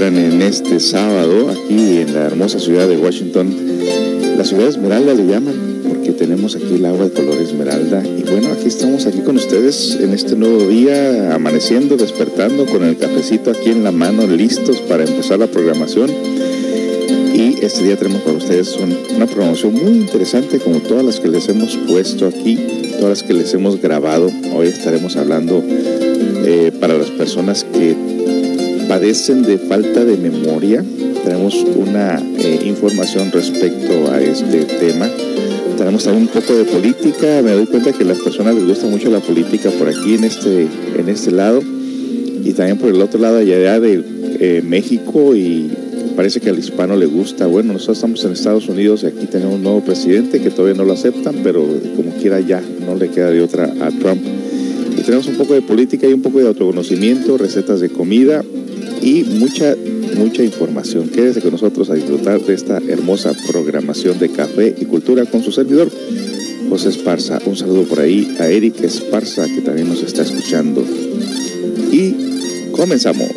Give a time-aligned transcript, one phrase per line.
[0.00, 3.54] ¿Cómo se encuentran en este sábado aquí en la hermosa ciudad de Washington?
[4.38, 8.02] La ciudad Esmeralda le llaman porque tenemos aquí el agua de color esmeralda.
[8.06, 12.96] Y bueno, aquí estamos aquí con ustedes en este nuevo día, amaneciendo, despertando con el
[12.96, 16.08] cafecito aquí en la mano, listos para empezar la programación.
[17.34, 18.78] Y este día tenemos para ustedes
[19.14, 22.58] una programación muy interesante como todas las que les hemos puesto aquí,
[22.98, 24.30] todas las que les hemos grabado.
[24.54, 28.09] Hoy estaremos hablando eh, para las personas que
[28.90, 30.84] padecen de falta de memoria.
[31.22, 35.08] Tenemos una eh, información respecto a este tema.
[35.78, 37.40] Tenemos también un poco de política.
[37.44, 40.24] Me doy cuenta que a las personas les gusta mucho la política por aquí en
[40.24, 40.66] este,
[40.98, 44.02] en este lado y también por el otro lado allá de
[44.40, 45.70] eh, México y
[46.16, 47.46] parece que al hispano le gusta.
[47.46, 50.84] Bueno, nosotros estamos en Estados Unidos y aquí tenemos un nuevo presidente que todavía no
[50.84, 54.20] lo aceptan, pero como quiera ya no le queda de otra a Trump
[55.10, 58.44] tenemos un poco de política y un poco de autoconocimiento, recetas de comida
[59.00, 59.76] y mucha,
[60.16, 61.08] mucha información.
[61.08, 65.52] Quédese con nosotros a disfrutar de esta hermosa programación de café y cultura con su
[65.52, 65.90] servidor,
[66.68, 67.38] José Esparza.
[67.46, 70.84] Un saludo por ahí a Eric Esparza, que también nos está escuchando.
[71.92, 72.14] Y
[72.72, 73.28] comenzamos.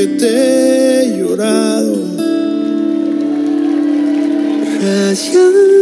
[0.00, 1.94] que te he llorado.
[4.80, 5.79] Gracias.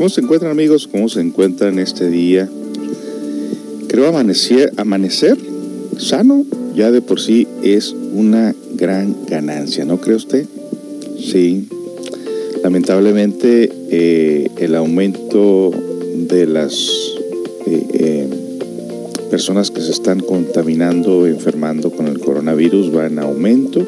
[0.00, 0.88] ¿Cómo se encuentran amigos?
[0.90, 2.48] ¿Cómo se encuentran este día?
[3.86, 5.36] Creo amanecer, amanecer
[5.98, 10.46] sano ya de por sí es una gran ganancia, ¿no cree usted?
[11.18, 11.68] Sí.
[12.62, 15.70] Lamentablemente eh, el aumento
[16.30, 16.72] de las
[17.66, 18.28] eh, eh,
[19.30, 23.86] personas que se están contaminando, enfermando con el coronavirus va en aumento.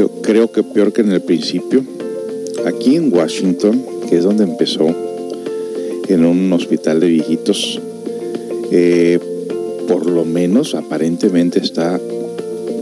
[0.00, 1.84] Yo creo que peor que en el principio.
[2.66, 4.86] Aquí en Washington, que es donde empezó,
[6.08, 7.80] en un hospital de viejitos.
[8.70, 9.18] Eh,
[9.88, 12.00] por lo menos aparentemente está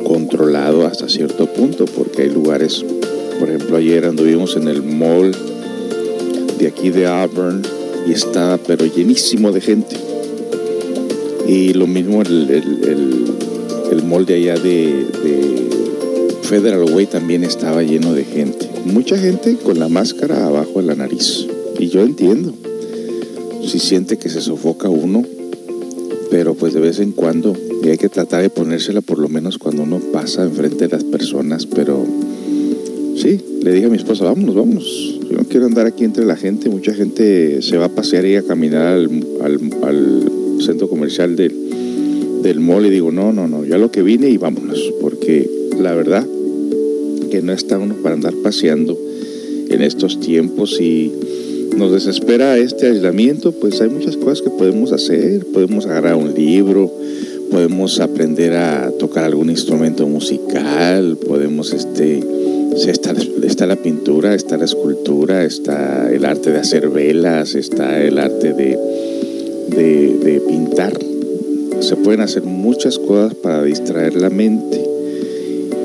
[0.05, 2.85] controlado hasta cierto punto, porque hay lugares,
[3.39, 5.35] por ejemplo, ayer anduvimos en el mall
[6.59, 7.63] de aquí de Auburn
[8.07, 9.97] y estaba pero llenísimo de gente.
[11.47, 12.51] Y lo mismo el,
[13.91, 15.07] el, mall de allá de
[16.43, 20.95] Federal Way también estaba lleno de gente mucha gente con la máscara abajo de la
[20.95, 21.47] nariz.
[21.79, 22.55] Y yo entiendo.
[23.67, 25.25] Si siente que se sofoca uno,
[26.31, 29.59] pero pues de vez en cuando, y hay que tratar de ponérsela por lo menos
[29.59, 32.05] cuando uno pasa enfrente de las personas, pero
[33.17, 35.21] sí, le dije a mi esposa, vámonos, vámonos.
[35.31, 38.37] Yo no quiero andar aquí entre la gente, mucha gente se va a pasear y
[38.37, 43.91] a caminar al, centro comercial del, del mall y digo, no, no, no, ya lo
[43.91, 46.27] que vine y vámonos, porque la verdad
[47.33, 48.95] que no está uno para andar paseando
[49.71, 51.11] en estos tiempos y
[51.79, 56.93] nos desespera este aislamiento, pues hay muchas cosas que podemos hacer, podemos agarrar un libro,
[57.51, 62.23] podemos aprender a tocar algún instrumento musical, podemos este
[62.87, 68.53] está, la pintura, está la escultura, está el arte de hacer velas, está el arte
[68.53, 68.77] de,
[69.75, 70.99] de pintar.
[71.81, 74.92] Se pueden hacer muchas cosas para distraer la mente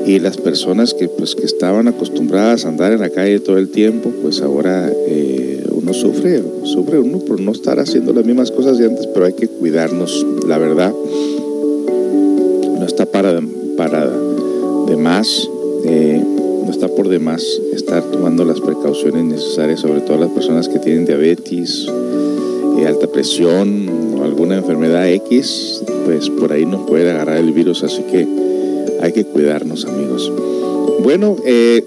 [0.08, 3.68] y las personas que pues que estaban acostumbradas a andar en la calle todo el
[3.68, 8.78] tiempo pues ahora eh, uno sufre sufre uno por no estar haciendo las mismas cosas
[8.78, 10.94] de antes pero hay que cuidarnos la verdad.
[12.78, 13.38] No está para
[13.76, 14.10] para
[14.86, 15.46] de más
[15.84, 16.24] eh,
[16.64, 21.04] no está por demás estar tomando las precauciones necesarias sobre todo las personas que tienen
[21.04, 21.86] diabetes
[22.78, 27.82] eh, alta presión o alguna enfermedad X pues por ahí nos puede agarrar el virus
[27.82, 28.47] así que
[29.00, 30.32] hay que cuidarnos, amigos.
[31.02, 31.84] Bueno, eh,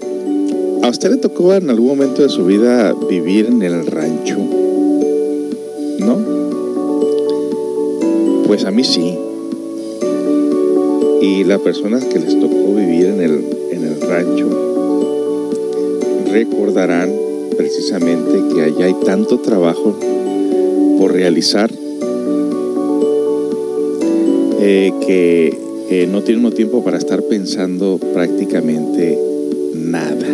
[0.82, 4.38] ¿a usted le tocó en algún momento de su vida vivir en el rancho?
[5.98, 6.18] ¿No?
[8.46, 9.18] Pues a mí sí.
[11.20, 14.48] Y las personas que les tocó vivir en el, en el rancho
[16.30, 17.12] recordarán
[17.56, 19.94] precisamente que allá hay tanto trabajo
[20.98, 21.70] por realizar
[24.60, 29.18] eh, que no tiene uno tiempo para estar pensando prácticamente
[29.74, 30.26] nada.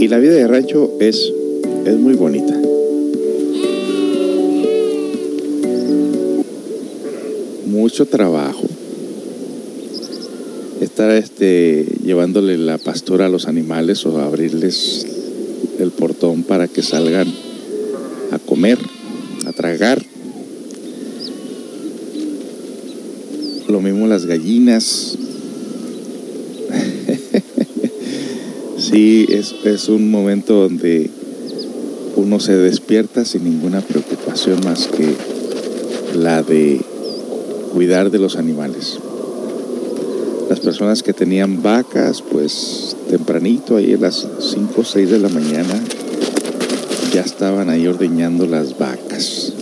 [0.00, 1.32] Y la vida de rancho es,
[1.86, 2.52] es muy bonita.
[7.66, 8.64] Mucho trabajo.
[10.80, 15.06] Estar este, llevándole la pastura a los animales o abrirles
[15.78, 17.28] el portón para que salgan
[18.32, 18.78] a comer,
[19.46, 20.02] a tragar
[23.84, 25.16] mismo las gallinas.
[28.78, 31.10] sí, es, es un momento donde
[32.16, 35.14] uno se despierta sin ninguna preocupación más que
[36.18, 36.80] la de
[37.72, 38.98] cuidar de los animales.
[40.48, 45.28] Las personas que tenían vacas, pues tempranito, ahí a las 5 o 6 de la
[45.28, 45.74] mañana,
[47.12, 49.52] ya estaban ahí ordeñando las vacas.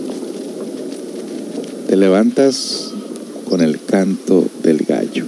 [1.87, 2.92] Te levantas
[3.53, 5.25] con el canto del gallo.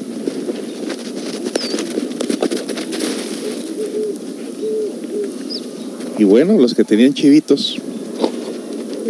[6.18, 7.78] Y bueno, los que tenían chivitos,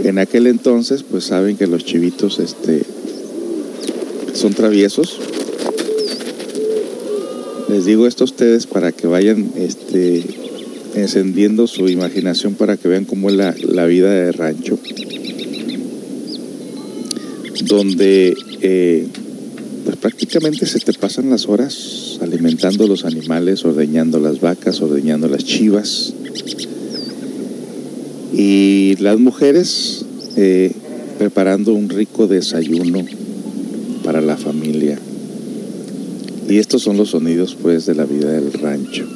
[0.04, 2.84] en aquel entonces, pues saben que los chivitos este,
[4.34, 5.18] son traviesos.
[7.70, 10.26] Les digo esto a ustedes para que vayan este,
[10.96, 14.78] encendiendo su imaginación para que vean cómo es la, la vida de rancho.
[17.64, 25.28] Donde pues prácticamente se te pasan las horas alimentando los animales, ordeñando las vacas, ordeñando
[25.28, 26.14] las chivas.
[28.34, 30.06] Y las mujeres
[30.36, 30.72] eh,
[31.20, 33.06] preparando un rico desayuno
[34.04, 34.98] para la familia.
[36.50, 39.08] Y estos son los sonidos pues de la vida del rancho.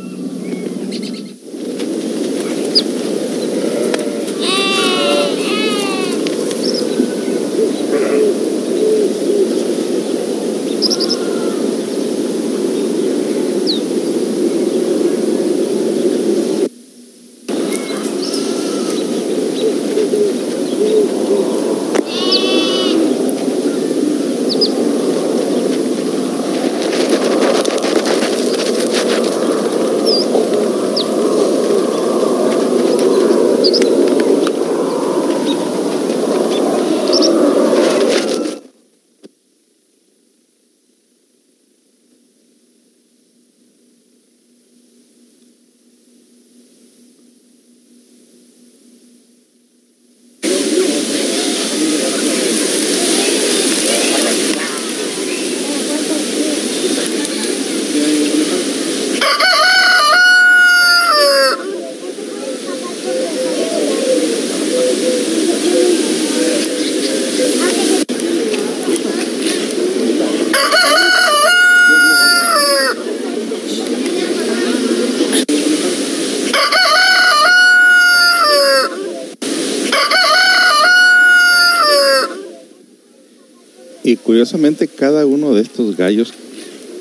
[84.10, 86.34] Y curiosamente cada uno de estos gallos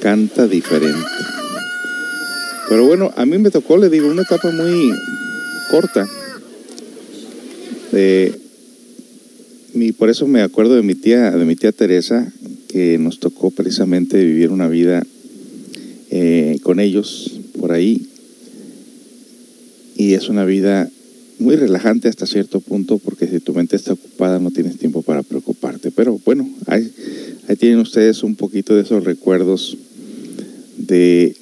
[0.02, 1.06] canta diferente.
[2.68, 4.90] Pero bueno, a mí me tocó, le digo, una etapa muy
[5.70, 6.08] corta.
[9.72, 12.28] mi, por eso me acuerdo de mi tía, de mi tía Teresa,
[12.66, 15.04] que nos tocó precisamente vivir una vida
[16.10, 18.08] eh, con ellos por ahí.
[19.94, 20.90] Y es una vida
[21.38, 25.22] muy relajante hasta cierto punto, porque si tu mente está ocupada no tienes tiempo para
[25.22, 25.90] preocuparte.
[25.90, 26.90] Pero bueno, ahí,
[27.48, 29.78] ahí tienen ustedes un poquito de esos recuerdos
[30.76, 31.34] de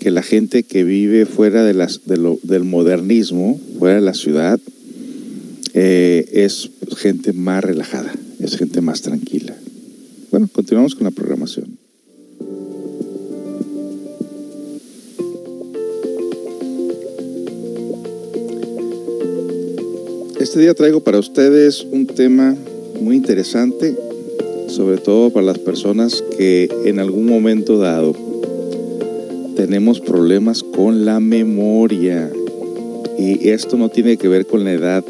[0.00, 4.60] que la gente que vive fuera del modernismo, fuera de la ciudad,
[5.72, 9.56] eh, es gente más relajada, es gente más tranquila.
[10.30, 11.78] Bueno, continuamos con la programación.
[20.40, 22.56] Este día traigo para ustedes un tema
[23.00, 23.96] muy interesante,
[24.74, 28.12] sobre todo para las personas que en algún momento dado
[29.54, 32.28] tenemos problemas con la memoria.
[33.16, 35.04] Y esto no tiene que ver con la edad.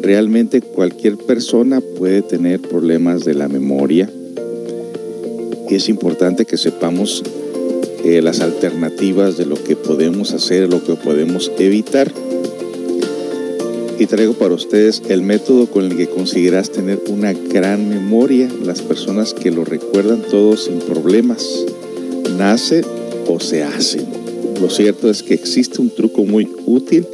[0.00, 4.10] Realmente cualquier persona puede tener problemas de la memoria.
[5.68, 7.22] Y es importante que sepamos
[8.04, 12.10] eh, las alternativas de lo que podemos hacer, lo que podemos evitar.
[13.98, 18.48] Y traigo para ustedes el método con el que conseguirás tener una gran memoria.
[18.64, 21.64] Las personas que lo recuerdan todo sin problemas.
[22.36, 22.84] Nace
[23.26, 24.06] o se hacen.
[24.60, 27.06] Lo cierto es que existe un truco muy útil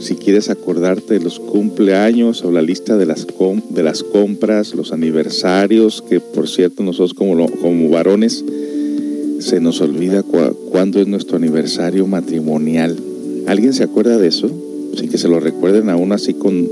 [0.00, 3.26] si quieres acordarte de los cumpleaños o la lista de las,
[3.70, 8.44] de las compras, los aniversarios, que por cierto nosotros como, como varones
[9.38, 12.98] se nos olvida cuándo es nuestro aniversario matrimonial.
[13.46, 14.50] ¿Alguien se acuerda de eso?
[14.96, 16.68] Sin que se lo recuerden aún así con,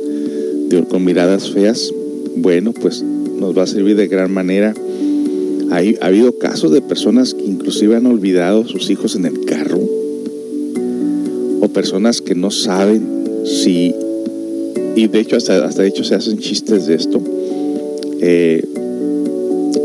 [0.89, 1.93] con miradas feas.
[2.37, 4.75] Bueno, pues nos va a servir de gran manera
[5.73, 9.81] ha habido casos de personas que inclusive han olvidado sus hijos en el carro
[11.61, 13.95] o personas que no saben si,
[14.97, 17.23] y de hecho hasta, hasta de hecho se hacen chistes de esto,
[18.21, 18.63] eh,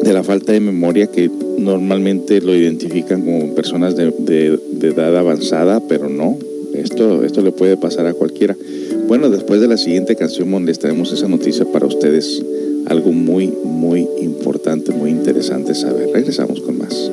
[0.03, 6.09] de la falta de memoria que normalmente lo identifican como personas de, edad avanzada, pero
[6.09, 6.37] no,
[6.87, 8.55] esto, esto le puede pasar a cualquiera.
[9.07, 12.43] Bueno, después de la siguiente canción les traemos esa noticia para ustedes
[12.87, 16.09] algo muy, muy importante, muy interesante saber.
[16.13, 17.11] Regresamos con más.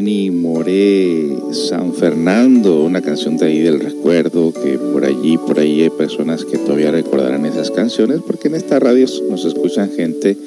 [0.00, 5.82] Benny Moré, San Fernando, una canción de ahí del recuerdo, que por allí, por ahí
[5.82, 10.38] hay personas que todavía recordarán esas canciones, porque en esta radio nos escuchan gente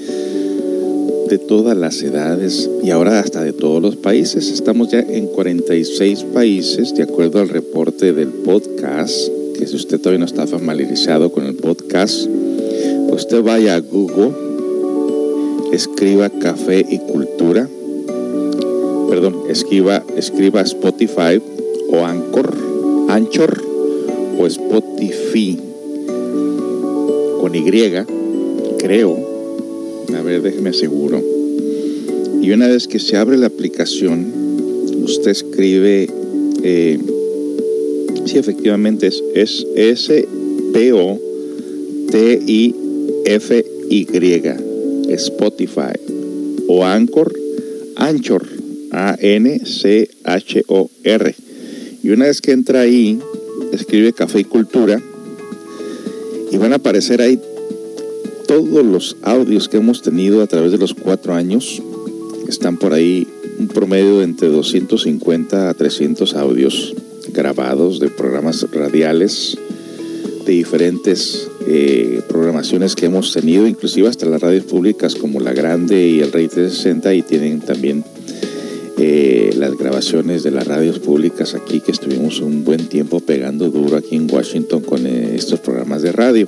[1.29, 4.49] de todas las edades y ahora hasta de todos los países.
[4.49, 10.17] Estamos ya en 46 países, de acuerdo al reporte del podcast, que si usted todavía
[10.17, 12.27] no está familiarizado con el podcast,
[13.11, 14.31] usted vaya a Google
[15.71, 17.67] escriba Café y Cultura,
[19.13, 21.39] perdón, escriba, escriba Spotify
[21.89, 22.51] o Anchor,
[23.09, 23.61] Anchor
[24.39, 25.55] o Spotify
[27.39, 27.63] con Y,
[28.79, 29.15] creo.
[30.17, 31.21] A ver, déjeme aseguro.
[32.41, 34.33] Y una vez que se abre la aplicación,
[35.03, 36.09] usted escribe,
[36.63, 36.97] eh,
[38.25, 40.23] sí, efectivamente es, es S-P-O-T-I-F-Y
[45.13, 45.93] Spotify
[46.67, 47.31] o Anchor,
[47.95, 48.62] Anchor,
[48.93, 50.15] A-N-C-H-O-R.
[52.03, 53.19] Y una vez que entra ahí,
[53.71, 55.01] escribe Café y Cultura
[56.51, 57.39] y van a aparecer ahí
[58.47, 61.81] todos los audios que hemos tenido a través de los cuatro años.
[62.47, 63.27] Están por ahí
[63.57, 66.93] un promedio de entre 250 a 300 audios
[67.33, 69.57] grabados de programas radiales
[70.45, 76.07] de diferentes eh, programaciones que hemos tenido, inclusive hasta las radios públicas como La Grande
[76.07, 78.03] y el Rey 360, y tienen también
[79.05, 83.97] eh, las grabaciones de las radios públicas aquí, que estuvimos un buen tiempo pegando duro
[83.97, 86.45] aquí en Washington con eh, estos programas de radio.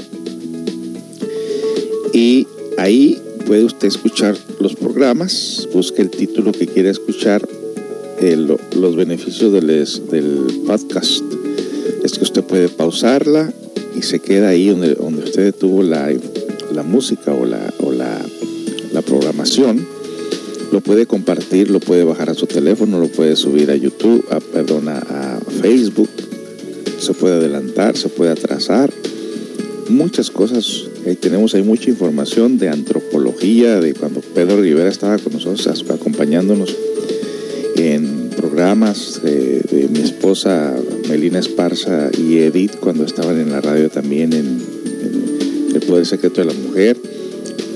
[2.13, 7.45] Y ahí puede usted escuchar los programas, busque el título que quiera escuchar,
[8.21, 11.23] los beneficios del, podcast.
[12.05, 13.51] Es que usted puede pausarla
[13.97, 16.09] y se queda ahí donde, usted tuvo la,
[16.73, 18.21] la música o, la, o la,
[19.05, 19.85] programación,
[20.75, 24.41] lo puede compartir, lo puede bajar a su teléfono, lo puede subir a YouTube, a,
[24.41, 26.09] perdón, a, Facebook,
[26.99, 28.91] se puede adelantar, se puede atrasar,
[29.87, 30.89] muchas cosas.
[31.07, 36.75] Ahí tenemos ahí mucha información de antropología, de cuando Pedro Rivera estaba con nosotros acompañándonos
[37.77, 40.75] en programas de, mi esposa
[41.07, 44.61] Melina Esparza y Edith cuando estaban en la radio también en,
[45.73, 46.97] El Poder Secreto de la Mujer.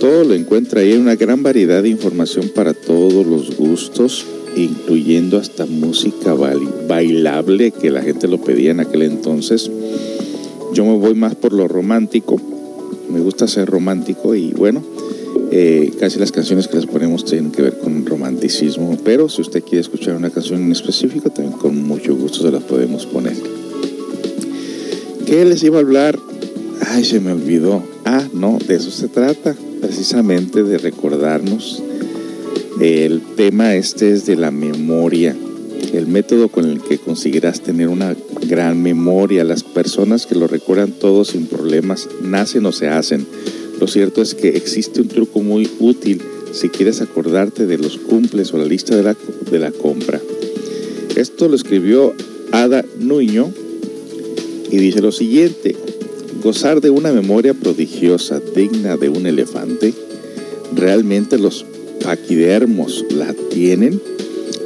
[0.10, 4.26] Lo encuentra ahí, una gran variedad de información para todos los gustos,
[4.58, 9.70] incluyendo hasta música bailable que la gente lo pedía en aquel entonces.
[10.74, 12.42] Yo me voy más por lo romántico,
[13.08, 14.84] me gusta ser romántico y bueno,
[15.52, 19.62] eh, casi las canciones que les ponemos tienen que ver con romanticismo, pero si usted
[19.62, 23.38] quiere escuchar una canción en específico, también con mucho gusto se las podemos poner.
[25.28, 26.18] ¿Qué les iba a hablar?
[26.88, 27.84] Ay, se me olvidó.
[28.06, 31.84] Ah, no, de eso se trata, precisamente de recordarnos.
[32.80, 35.36] El tema este es de la memoria,
[35.94, 38.16] el método con el que conseguirás tener una
[38.48, 39.44] gran memoria.
[39.44, 43.26] Las personas que lo recuerdan todo sin problemas nacen o se hacen
[43.80, 48.54] lo cierto es que existe un truco muy útil si quieres acordarte de los cumples
[48.54, 49.16] o la lista de la,
[49.50, 50.20] de la compra.
[51.16, 52.14] Esto lo escribió
[52.52, 53.54] Ada Nuño
[54.70, 55.78] y dice lo siguiente,
[56.42, 59.94] gozar de una memoria prodigiosa digna de un elefante,
[60.76, 61.66] ¿realmente los
[62.04, 64.02] paquidermos la tienen?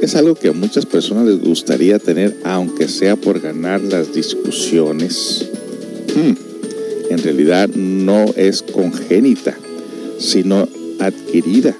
[0.00, 5.48] Es algo que a muchas personas les gustaría tener, aunque sea por ganar las discusiones.
[6.14, 6.54] Hmm
[7.10, 9.56] en realidad no es congénita,
[10.18, 11.76] sino adquirida.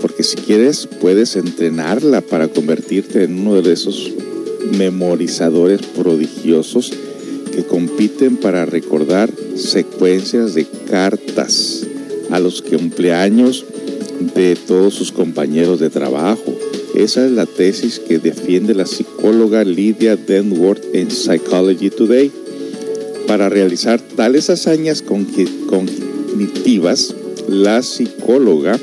[0.00, 4.12] Porque si quieres, puedes entrenarla para convertirte en uno de esos
[4.76, 6.92] memorizadores prodigiosos
[7.58, 11.84] que compiten para recordar secuencias de cartas
[12.30, 13.64] a los cumpleaños
[14.36, 16.54] de todos sus compañeros de trabajo.
[16.94, 22.30] Esa es la tesis que defiende la psicóloga Lydia Denworth en Psychology Today.
[23.26, 27.12] Para realizar tales hazañas cognitivas,
[27.48, 28.78] la psicóloga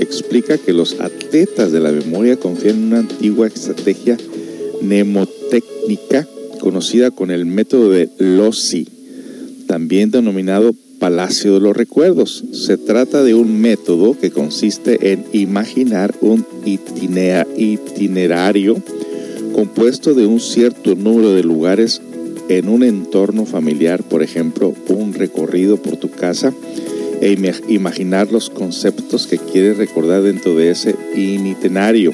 [0.00, 4.16] explica que los atletas de la memoria confían en una antigua estrategia
[4.82, 6.26] mnemotécnica
[6.60, 8.88] conocida con el método de Lossi,
[9.66, 12.44] también denominado Palacio de los Recuerdos.
[12.52, 16.46] Se trata de un método que consiste en imaginar un
[17.56, 18.82] itinerario
[19.54, 22.00] compuesto de un cierto número de lugares
[22.48, 26.52] en un entorno familiar, por ejemplo, un recorrido por tu casa,
[27.20, 27.36] e
[27.68, 32.12] imaginar los conceptos que quieres recordar dentro de ese itinerario.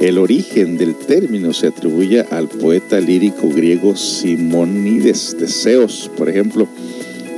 [0.00, 6.66] El origen del término se atribuye al poeta lírico griego Simónides de Zeus, por ejemplo.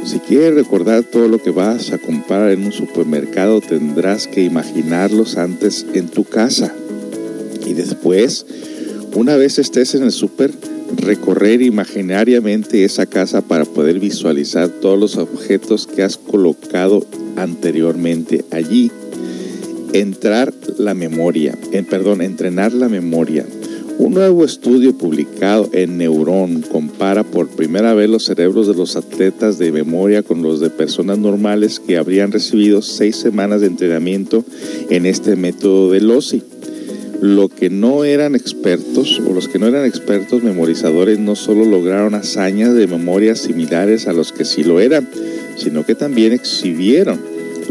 [0.04, 5.38] Si quieres recordar todo lo que vas a comprar en un supermercado, tendrás que imaginarlos
[5.38, 6.72] antes en tu casa.
[7.66, 8.46] Y después,
[9.16, 10.52] una vez estés en el super,
[10.98, 18.92] recorrer imaginariamente esa casa para poder visualizar todos los objetos que has colocado anteriormente allí.
[19.92, 23.44] Entrar la memoria, en, perdón, entrenar la memoria.
[23.98, 29.58] Un nuevo estudio publicado en Neuron compara por primera vez los cerebros de los atletas
[29.58, 34.44] de memoria con los de personas normales que habrían recibido seis semanas de entrenamiento
[34.88, 36.42] en este método de LOSI
[37.22, 42.16] lo que no eran expertos o los que no eran expertos memorizadores no solo lograron
[42.16, 45.08] hazañas de memoria similares a los que sí lo eran,
[45.56, 47.20] sino que también exhibieron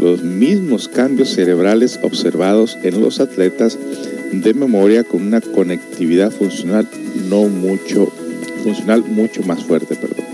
[0.02, 3.78] los mismos cambios cerebrales observados en los atletas
[4.32, 6.88] de memoria con una conectividad funcional
[7.28, 8.10] no mucho
[8.64, 10.26] funcional mucho más fuerte, perdón.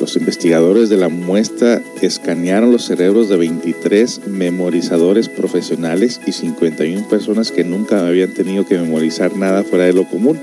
[0.00, 7.50] Los investigadores de la muestra escanearon los cerebros de 23 memorizadores profesionales y 51 personas
[7.50, 10.38] que nunca habían tenido que memorizar nada fuera de lo común,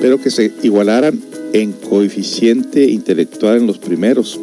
[0.00, 1.20] pero que se igualaran
[1.52, 4.40] en coeficiente intelectual en los primeros.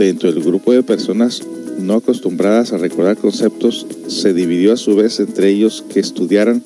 [0.00, 1.42] Dentro del grupo de personas
[1.78, 6.62] no acostumbradas a recordar conceptos, se dividió a su vez entre ellos que estudiaran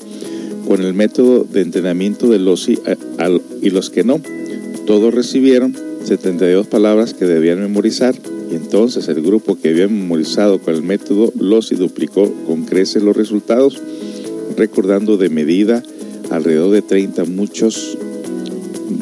[0.68, 4.20] con el método de entrenamiento de los y los que no.
[4.86, 8.14] Todos recibieron 72 palabras que debían memorizar
[8.52, 13.02] y entonces el grupo que había memorizado con el método los y duplicó con creces
[13.02, 13.82] los resultados,
[14.56, 15.82] recordando de medida
[16.30, 17.98] alrededor de 30 muchos,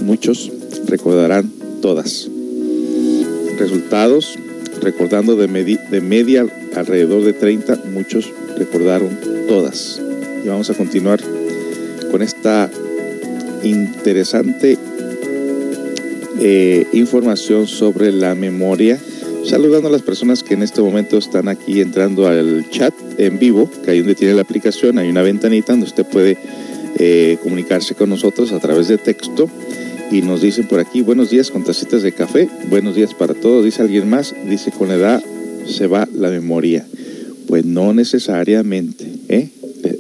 [0.03, 0.51] muchos
[0.87, 2.32] recordarán todas.
[3.62, 4.40] Resultados,
[4.81, 6.44] recordando de, de media
[6.75, 10.03] alrededor de 30, muchos recordaron todas.
[10.44, 11.20] Y vamos a continuar
[12.11, 12.68] con esta
[13.62, 14.77] interesante
[16.40, 18.98] eh, información sobre la memoria.
[19.44, 23.70] Saludando a las personas que en este momento están aquí entrando al chat en vivo,
[23.85, 26.37] que ahí donde tiene la aplicación, hay una ventanita donde usted puede
[26.98, 29.48] eh, comunicarse con nosotros a través de texto.
[30.12, 33.64] Y nos dicen por aquí, buenos días con tacitas de café, buenos días para todos,
[33.64, 35.22] dice alguien más, dice con edad
[35.66, 36.87] se va la memoria.
[37.48, 39.48] Pues no necesariamente, ¿eh?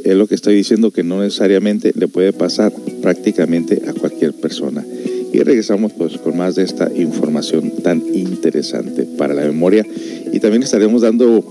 [0.04, 4.84] Es lo que estoy diciendo que no necesariamente le puede pasar prácticamente a cualquier persona.
[5.32, 9.86] Y regresamos pues con más de esta información tan interesante para la memoria.
[10.30, 11.42] Y también estaremos dando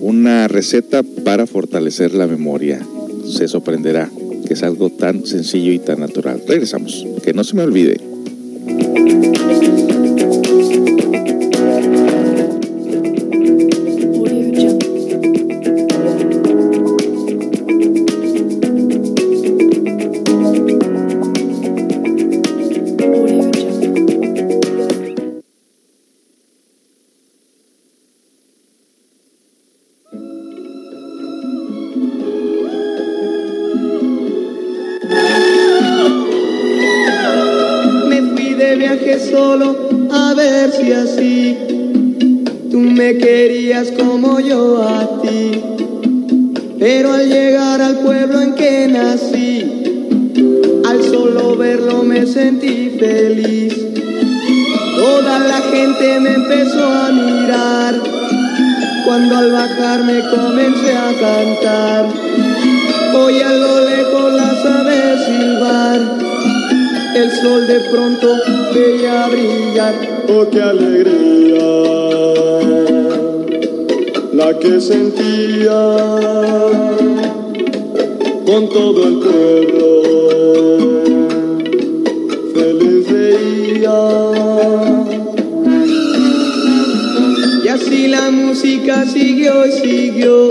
[0.00, 2.80] una receta para fortalecer la memoria.
[3.28, 4.08] Se sorprenderá
[4.46, 6.42] que es algo tan sencillo y tan natural.
[6.46, 7.06] Regresamos.
[7.22, 8.00] Que no se me olvide.
[59.46, 62.06] Al bajar me comencé a cantar.
[63.14, 66.00] Hoy a lo lejos las aves silbar,
[67.14, 68.28] el sol de pronto
[68.74, 69.94] veía brillar.
[70.28, 71.36] Oh, qué alegría!
[74.32, 75.96] la que sentía
[78.46, 79.85] con todo el pueblo.
[89.04, 90.48] Siguió y siguió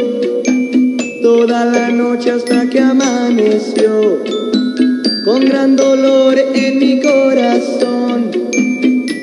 [1.22, 4.22] toda la noche hasta que amaneció.
[5.24, 8.32] Con gran dolor en mi corazón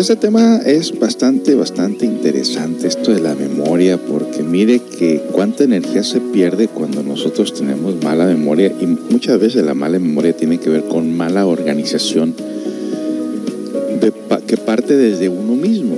[0.00, 6.02] ese tema es bastante, bastante interesante, esto de la memoria, porque mire que cuánta energía
[6.02, 10.70] se pierde cuando nosotros tenemos mala memoria y muchas veces la mala memoria tiene que
[10.70, 12.34] ver con mala organización
[14.00, 14.12] de
[14.46, 15.96] que parte desde uno mismo.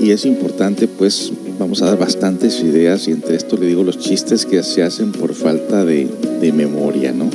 [0.00, 3.98] Y es importante, pues, vamos a dar bastantes ideas y entre esto le digo los
[3.98, 6.06] chistes que se hacen por falta de,
[6.40, 7.28] de memoria, ¿no?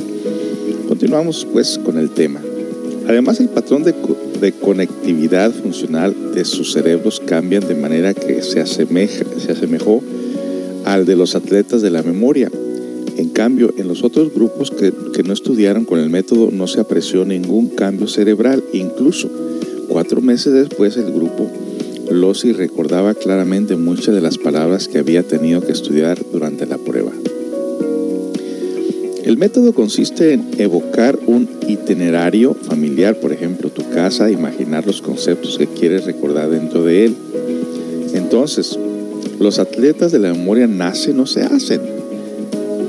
[0.88, 2.40] Continuamos, pues, con el tema.
[3.08, 3.92] Además, el patrón de,
[4.40, 10.02] de conectividad funcional de sus cerebros cambian de manera que se, asemeja, se asemejó
[10.84, 12.50] al de los atletas de la memoria.
[13.16, 16.80] En cambio, en los otros grupos que, que no estudiaron con el método no se
[16.80, 18.64] apreció ningún cambio cerebral.
[18.72, 19.30] Incluso
[19.88, 21.50] cuatro meses después el grupo
[22.10, 27.12] Lossi recordaba claramente muchas de las palabras que había tenido que estudiar durante la prueba.
[29.24, 33.39] El método consiste en evocar un itinerario familiar, por ejemplo,
[33.90, 37.16] casa, imaginar los conceptos que quieres recordar dentro de él.
[38.14, 38.78] Entonces,
[39.38, 41.80] los atletas de la memoria nacen o se hacen.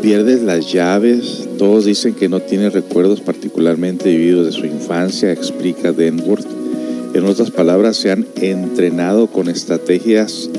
[0.01, 5.91] Pierdes las llaves, todos dicen que no tienen recuerdos particularmente vividos de su infancia, explica
[5.91, 6.47] Denworth.
[7.13, 10.49] En otras palabras, se han entrenado con estrategias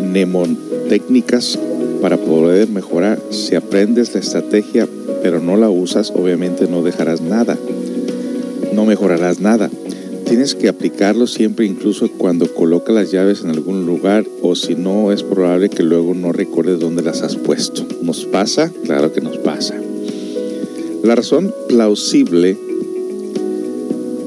[0.00, 1.58] mnemotécnicas
[2.00, 3.20] para poder mejorar.
[3.30, 4.88] Si aprendes la estrategia
[5.22, 7.56] pero no la usas, obviamente no dejarás nada.
[8.74, 9.70] No mejorarás nada.
[10.26, 15.12] Tienes que aplicarlo siempre, incluso cuando colocas las llaves en algún lugar o si no,
[15.12, 17.86] es probable que luego no recuerdes dónde las has puesto.
[18.02, 18.72] ¿Nos pasa?
[18.84, 19.74] Claro que nos pasa.
[21.02, 22.56] La razón plausible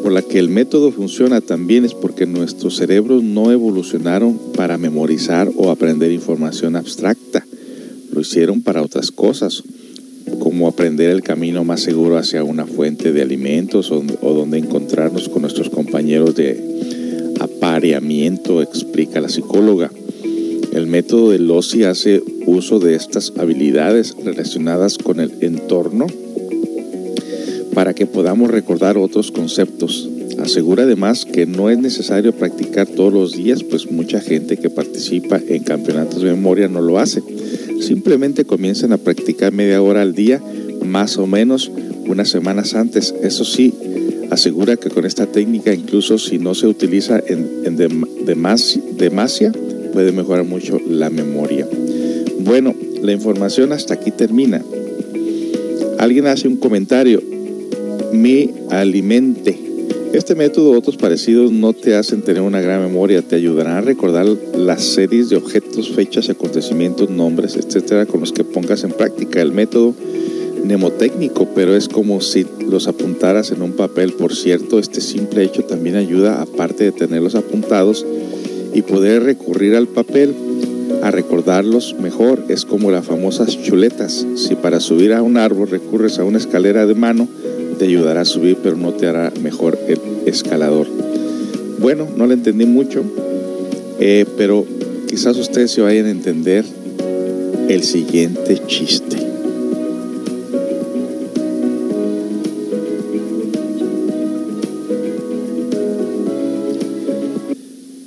[0.03, 5.49] por la que el método funciona también es porque nuestros cerebros no evolucionaron para memorizar
[5.57, 7.43] o aprender información abstracta.
[8.11, 9.63] Lo hicieron para otras cosas,
[10.75, 15.43] aprender el camino más seguro hacia una fuente de alimentos o, o donde encontrarnos con
[15.43, 19.89] nuestros compañeros de apareamiento, explica la psicóloga.
[20.73, 26.07] El método de Lossi hace uso de estas habilidades relacionadas con el entorno
[27.73, 30.09] para que podamos recordar otros conceptos.
[30.39, 35.39] Asegura además que no es necesario practicar todos los días, pues mucha gente que participa
[35.47, 37.23] en campeonatos de memoria no lo hace.
[37.79, 40.41] Simplemente comienzan a practicar media hora al día,
[40.95, 41.69] más o menos
[42.07, 43.13] unas semanas antes.
[43.21, 43.73] Eso sí,
[44.31, 49.51] asegura que con esta técnica, incluso si no se utiliza en, en dem, demas, demasia,
[49.91, 51.67] puede mejorar mucho la memoria.
[52.39, 54.63] Bueno, la información hasta aquí termina.
[55.97, 57.21] Alguien hace un comentario.
[58.13, 59.59] Mi alimente.
[60.13, 63.81] Este método u otros parecidos no te hacen tener una gran memoria, te ayudarán a
[63.81, 64.25] recordar
[64.57, 69.51] las series de objetos, fechas, acontecimientos, nombres, etcétera, con los que pongas en práctica el
[69.51, 69.93] método
[70.65, 74.13] mnemotécnico, pero es como si los apuntaras en un papel.
[74.13, 78.05] Por cierto, este simple hecho también ayuda, aparte de tenerlos apuntados,
[78.73, 80.35] y poder recurrir al papel
[81.01, 82.43] a recordarlos mejor.
[82.49, 84.25] Es como las famosas chuletas.
[84.35, 87.27] Si para subir a un árbol recurres a una escalera de mano,
[87.77, 90.87] te ayudará a subir, pero no te hará mejor el escalador.
[91.79, 93.03] Bueno, no le entendí mucho,
[93.99, 94.65] eh, pero
[95.07, 96.65] quizás ustedes se vayan a entender
[97.69, 99.24] el siguiente chiste.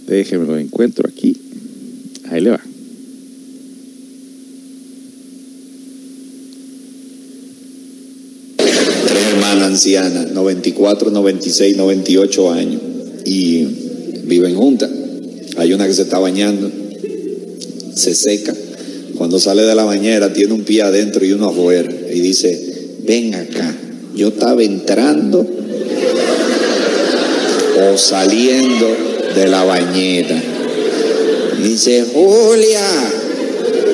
[0.08, 1.36] Déjeme lo encuentro aquí.
[2.30, 2.60] Ahí le va.
[8.56, 12.80] Tres hermanas ancianas, 94, 96, 98 años,
[13.26, 13.66] y
[14.24, 14.90] viven juntas.
[15.58, 16.70] Hay una que se está bañando,
[17.94, 18.54] se seca.
[19.18, 21.92] Cuando sale de la bañera tiene un pie adentro y uno afuera.
[22.10, 23.76] Y dice, ven acá,
[24.14, 25.46] yo estaba entrando
[27.80, 29.07] o saliendo
[29.38, 30.42] de la bañera.
[31.62, 32.82] Dice, Julia,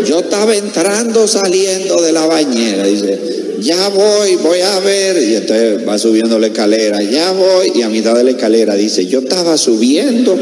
[0.07, 2.84] yo estaba entrando saliendo de la bañera.
[2.84, 3.18] Dice,
[3.61, 5.22] ya voy, voy a ver.
[5.22, 7.72] Y entonces va subiendo la escalera, ya voy.
[7.74, 10.32] Y a mitad de la escalera dice, yo estaba subiendo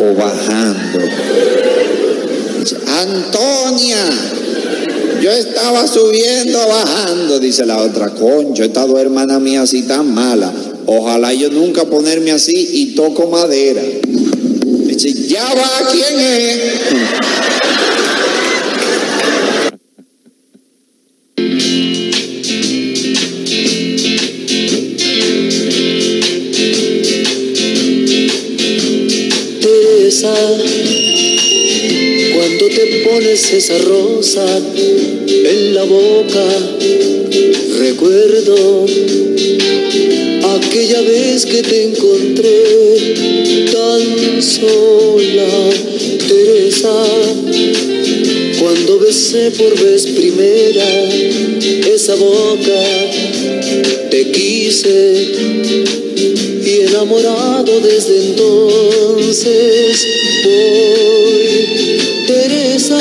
[0.00, 0.98] o bajando.
[2.58, 4.04] Dice, Antonia,
[5.22, 7.38] yo estaba subiendo bajando.
[7.38, 10.52] Dice la otra, concho, esta dos hermanas mías así tan mala.
[10.90, 13.82] Ojalá yo nunca ponerme así y toco madera.
[15.28, 16.58] Ya va, ¿quién es?
[29.60, 30.34] Teresa,
[32.34, 34.46] cuando te pones esa rosa
[35.28, 36.44] en la boca,
[37.78, 38.86] recuerdo
[40.58, 43.14] aquella vez que te encontré
[43.72, 45.70] tan sola,
[46.26, 47.04] Teresa,
[48.58, 51.08] cuando besé por vez primera
[51.94, 52.80] esa boca,
[54.10, 55.32] te quise
[56.64, 60.06] y enamorado desde entonces
[60.44, 63.00] voy, Teresa,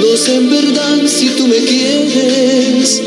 [0.00, 3.02] no sé en verdad si tú me quieres,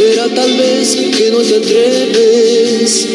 [0.00, 3.06] será tal vez que no te atreves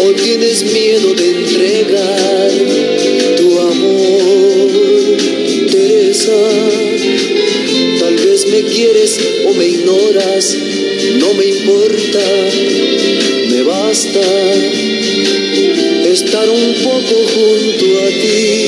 [0.00, 2.50] o tienes miedo de entregar
[3.36, 5.16] tu amor,
[5.70, 6.42] Teresa,
[8.00, 10.56] tal vez me quieres o me ignoras,
[11.20, 12.18] no me importa
[13.48, 14.20] me basta
[16.04, 18.61] estar un poco junto a ti,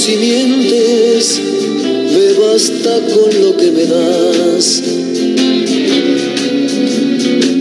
[0.00, 1.38] si mientes,
[2.14, 4.82] me basta con lo que me das.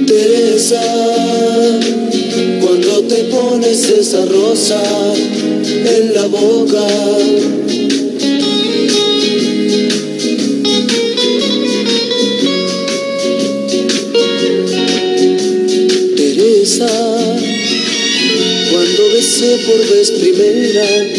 [0.08, 0.82] Teresa,
[2.62, 4.82] cuando te pones esa rosa
[5.66, 6.88] en la boca.
[16.16, 16.88] Teresa,
[18.72, 21.19] cuando besé por vez primera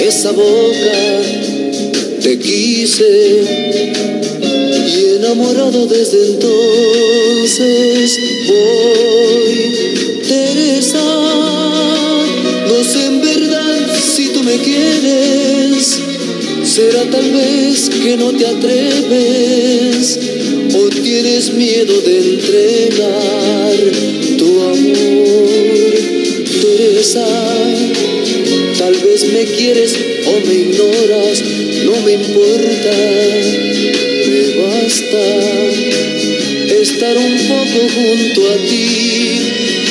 [0.00, 1.22] esa boca,
[2.22, 3.42] te quise
[4.86, 8.18] y enamorado desde entonces
[8.48, 9.72] voy,
[10.26, 11.04] Teresa,
[12.68, 16.00] no sé en verdad si tú me quieres,
[16.64, 20.18] será tal vez que no te atreves
[20.74, 23.76] o tienes miedo de entregar
[24.38, 25.69] tu amor,
[26.60, 27.26] Teresa,
[28.78, 29.94] tal vez me quieres
[30.26, 31.42] o me ignoras,
[31.84, 32.90] no me importa
[34.30, 35.24] me basta
[36.80, 39.40] estar un poco junto a ti,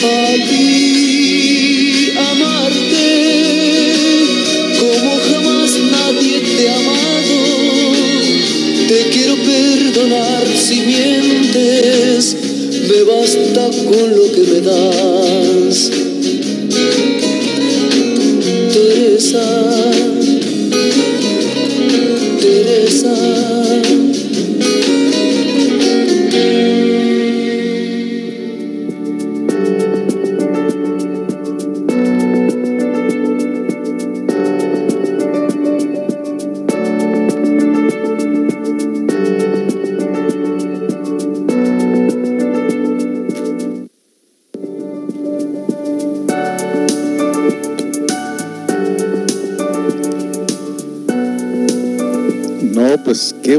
[0.04, 3.08] a ti, amarte
[4.80, 7.40] como jamás nadie te ha amado.
[8.88, 12.36] Te quiero perdonar si mientes,
[12.88, 15.49] me basta con lo que me das.
[19.40, 19.69] Teresa,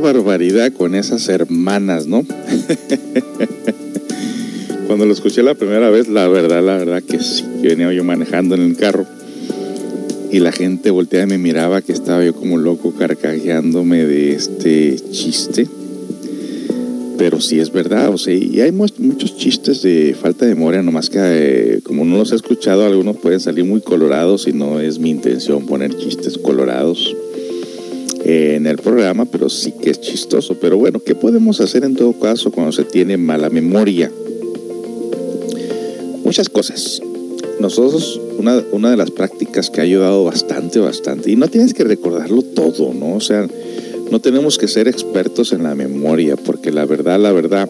[0.01, 2.25] barbaridad con esas hermanas, ¿no?
[4.87, 8.57] Cuando lo escuché la primera vez, la verdad, la verdad que sí, venía yo manejando
[8.57, 9.07] en el carro
[10.33, 14.97] y la gente volteaba y me miraba que estaba yo como loco carcajeándome de este
[15.11, 15.69] chiste.
[17.19, 21.11] Pero sí es verdad, o sea, y hay muchos chistes de falta de memoria, nomás
[21.11, 24.99] que eh, como no los he escuchado, algunos pueden salir muy colorados y no es
[24.99, 27.15] mi intención poner chistes colorados
[28.31, 30.55] eh, en el programa, pero sí que es chistoso.
[30.61, 34.09] Pero bueno, ¿qué podemos hacer en todo caso cuando se tiene mala memoria?
[36.25, 37.03] Muchas cosas.
[37.59, 41.83] Nosotros, una, una de las prácticas que ha ayudado bastante, bastante, y no tienes que
[41.83, 43.17] recordarlo todo, ¿no?
[43.17, 43.49] O sea,
[44.13, 47.69] no tenemos que ser expertos en la memoria, porque la verdad, la verdad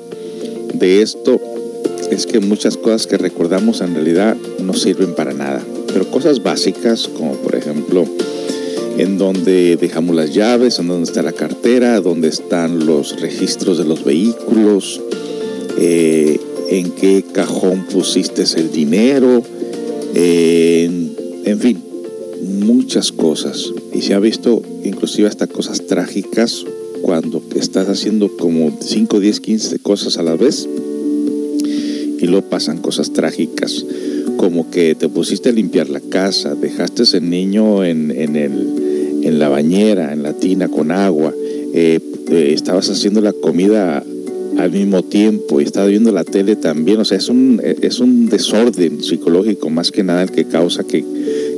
[0.74, 1.40] de esto
[2.10, 5.62] es que muchas cosas que recordamos en realidad no sirven para nada.
[5.86, 8.04] Pero cosas básicas, como por ejemplo,
[9.00, 13.84] en donde dejamos las llaves, en donde está la cartera, dónde están los registros de
[13.84, 15.00] los vehículos,
[15.78, 16.38] eh,
[16.68, 19.42] en qué cajón pusiste el dinero,
[20.14, 21.78] en fin,
[22.42, 23.72] muchas cosas.
[23.94, 26.66] Y se ha visto inclusive hasta cosas trágicas
[27.00, 30.68] cuando estás haciendo como 5, 10, 15 cosas a la vez
[32.18, 33.84] y luego pasan cosas trágicas
[34.40, 38.89] como que te pusiste a limpiar la casa, dejaste ese niño en, el,
[39.22, 41.34] en la bañera, en la tina con agua,
[41.74, 42.00] eh,
[42.30, 44.04] eh, estabas haciendo la comida
[44.58, 48.28] al mismo tiempo y estabas viendo la tele también, o sea, es un, es un
[48.28, 51.04] desorden psicológico más que nada el que causa que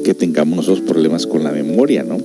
[0.03, 2.19] que tengamos nosotros problemas con la memoria, ¿no?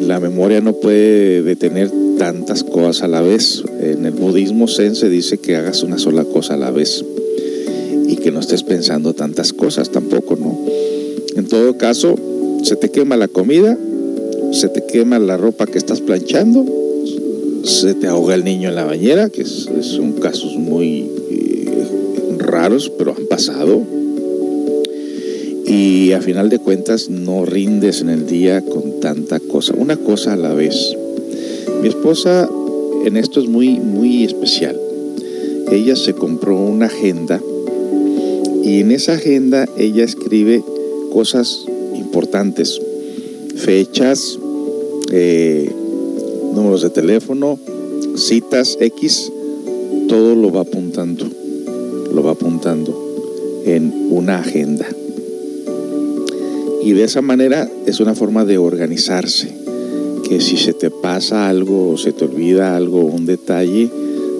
[0.00, 3.62] La memoria no puede detener tantas cosas a la vez.
[3.80, 7.04] En el budismo zen se dice que hagas una sola cosa a la vez
[8.06, 10.58] y que no estés pensando tantas cosas tampoco, ¿no?
[11.36, 12.16] En todo caso,
[12.62, 13.78] se te quema la comida,
[14.52, 16.64] se te quema la ropa que estás planchando,
[17.64, 23.14] se te ahoga el niño en la bañera, que son casos muy eh, raros, pero
[23.16, 23.82] han pasado
[25.70, 30.32] y a final de cuentas no rindes en el día con tanta cosa, una cosa
[30.32, 30.96] a la vez.
[31.80, 32.50] Mi esposa
[33.04, 34.76] en esto es muy, muy especial.
[35.70, 37.40] Ella se compró una agenda
[38.64, 40.64] y en esa agenda ella escribe
[41.12, 42.80] cosas importantes,
[43.54, 44.39] fechas,
[45.10, 45.70] eh,
[46.54, 47.58] números de teléfono,
[48.16, 49.32] citas X,
[50.08, 51.26] todo lo va apuntando,
[52.12, 52.94] lo va apuntando
[53.64, 54.86] en una agenda.
[56.82, 59.48] Y de esa manera es una forma de organizarse,
[60.28, 63.90] que si se te pasa algo o se te olvida algo, un detalle,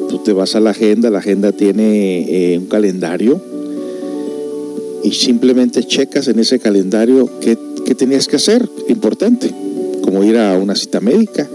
[0.09, 3.41] tú te vas a la agenda, la agenda tiene eh, un calendario
[5.03, 7.57] y simplemente checas en ese calendario qué,
[7.95, 9.53] tenías que hacer, importante,
[10.11, 11.49] como ir a una cita médica,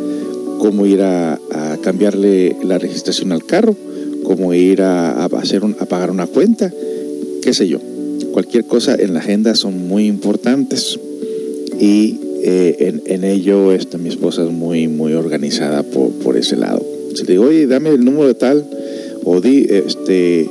[0.59, 1.37] como ir a,
[1.81, 3.75] cambiarle la registración al carro,
[4.23, 6.71] como ir a, hacer a pagar una cuenta,
[7.41, 7.79] qué sé yo
[8.31, 10.97] cualquier cosa en la agenda son muy importantes
[11.79, 16.81] y eh, en, ello esta, mi esposa es muy, muy organizada por, por ese lado.
[17.13, 18.65] Si le digo, oye, dame el número de tal,
[19.25, 20.49] o di este,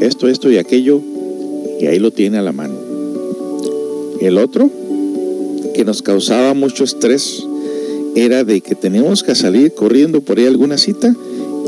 [0.00, 1.00] esto, esto y aquello,
[1.80, 2.74] y ahí lo tiene a la mano.
[4.20, 4.70] El otro,
[5.78, 7.44] que nos causaba mucho estrés,
[8.16, 11.14] era de que teníamos que salir corriendo por ahí alguna cita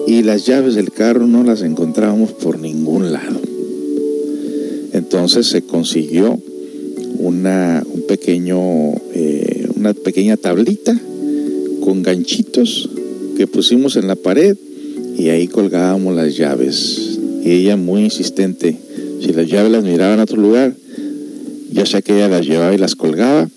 [0.04, 3.40] y las llaves del carro no las encontrábamos por ningún lado.
[4.92, 6.42] Entonces se consiguió
[7.20, 8.58] una, un pequeño,
[9.14, 11.00] eh, una pequeña tablita
[11.80, 12.90] con ganchitos
[13.36, 14.56] que pusimos en la pared
[15.16, 17.20] y ahí colgábamos las llaves.
[17.44, 18.76] Y ella muy insistente,
[19.20, 20.74] si las llaves las miraban a otro lugar,
[21.70, 23.48] ya sea que ella las llevaba y las colgaba,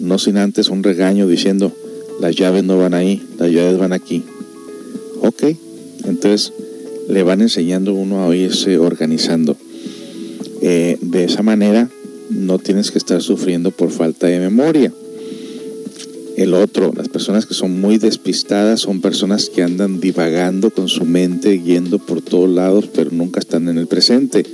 [0.00, 1.72] no sin antes un regaño diciendo,
[2.20, 4.24] las llaves no van ahí, las llaves van aquí.
[5.20, 5.44] Ok,
[6.04, 6.52] entonces
[7.08, 9.56] le van enseñando uno a irse organizando.
[10.62, 11.88] Eh, de esa manera
[12.30, 14.92] no tienes que estar sufriendo por falta de memoria.
[16.36, 21.04] El otro, las personas que son muy despistadas son personas que andan divagando con su
[21.04, 24.44] mente, yendo por todos lados, pero nunca están en el presente.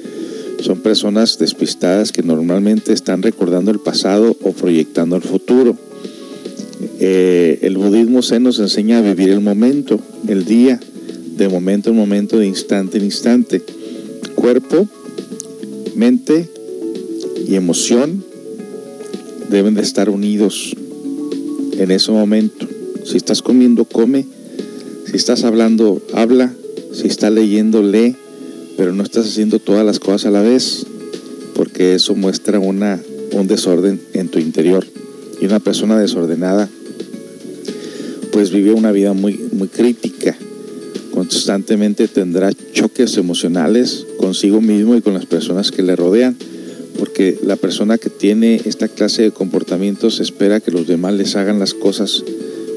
[0.66, 5.76] Son personas despistadas que normalmente están recordando el pasado o proyectando el futuro.
[6.98, 10.80] Eh, el budismo se nos enseña a vivir el momento, el día,
[11.36, 13.62] de momento en momento, de instante en instante.
[14.34, 14.88] Cuerpo,
[15.94, 16.50] mente
[17.46, 18.24] y emoción
[19.48, 20.74] deben de estar unidos
[21.78, 22.66] en ese momento.
[23.04, 24.26] Si estás comiendo, come.
[25.08, 26.52] Si estás hablando, habla.
[26.92, 28.16] Si estás leyendo, lee.
[28.76, 30.86] Pero no estás haciendo todas las cosas a la vez,
[31.54, 33.00] porque eso muestra una,
[33.32, 34.86] un desorden en tu interior.
[35.40, 36.68] Y una persona desordenada,
[38.32, 40.36] pues vive una vida muy, muy crítica.
[41.12, 46.36] Constantemente tendrá choques emocionales consigo mismo y con las personas que le rodean,
[46.98, 51.58] porque la persona que tiene esta clase de comportamientos espera que los demás les hagan
[51.58, 52.22] las cosas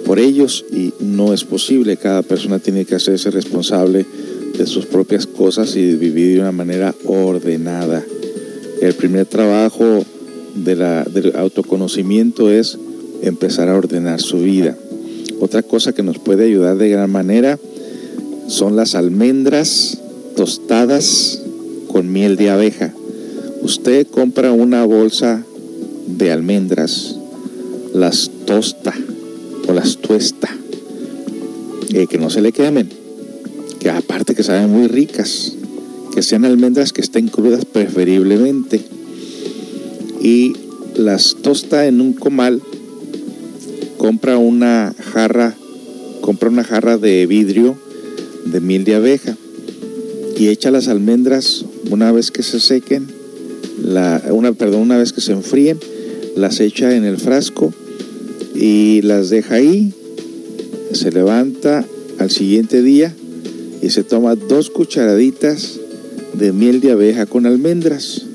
[0.06, 1.98] por ellos y no es posible.
[1.98, 4.06] Cada persona tiene que hacerse responsable
[4.58, 8.04] de sus propias cosas y vivir de una manera ordenada.
[8.82, 10.04] El primer trabajo
[10.56, 12.78] del autoconocimiento es
[13.22, 14.78] empezar a ordenar su vida.
[15.40, 17.60] Otra cosa que nos puede ayudar de gran manera
[18.48, 20.00] son las almendras
[20.36, 21.42] tostadas
[21.88, 22.94] con miel de abeja.
[23.62, 25.44] Usted compra una bolsa
[26.08, 27.16] de almendras,
[27.94, 28.94] las tosta
[29.68, 30.50] o las tuesta,
[31.94, 32.90] eh, que no se le quemen,
[33.80, 35.54] que aparte que saben muy ricas,
[36.14, 38.82] que sean almendras que estén crudas preferiblemente,
[40.22, 40.54] y
[40.96, 42.62] las tosta en un comal
[43.98, 45.56] compra una jarra,
[46.22, 47.78] compra una jarra de vidrio
[48.46, 49.38] de miel de abeja
[50.38, 53.08] y echa las almendras una vez que se sequen,
[53.84, 55.78] la, una, perdón, una vez que se enfríen,
[56.36, 57.74] las echa en el frasco
[58.56, 59.94] y las deja ahí,
[60.94, 61.86] se levanta
[62.20, 63.14] al siguiente día
[63.82, 65.80] y se toma dos cucharaditas
[66.34, 68.26] de miel de abeja con almendras.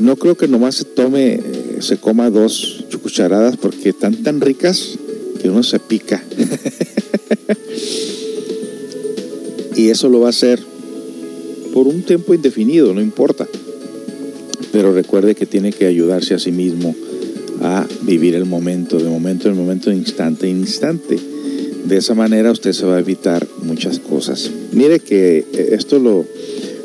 [0.00, 1.40] No creo que nomás se tome,
[1.80, 4.98] se coma dos cucharadas porque están tan ricas
[5.40, 6.22] que uno se pica.
[9.76, 10.60] y eso lo va a hacer
[11.72, 13.46] por un tiempo indefinido, no importa.
[14.72, 16.94] Pero recuerde que tiene que ayudarse a sí mismo
[17.62, 21.18] a vivir el momento, de momento en momento, de instante en instante.
[21.84, 24.50] De esa manera usted se va a evitar muchas cosas.
[24.72, 26.24] Mire que esto lo,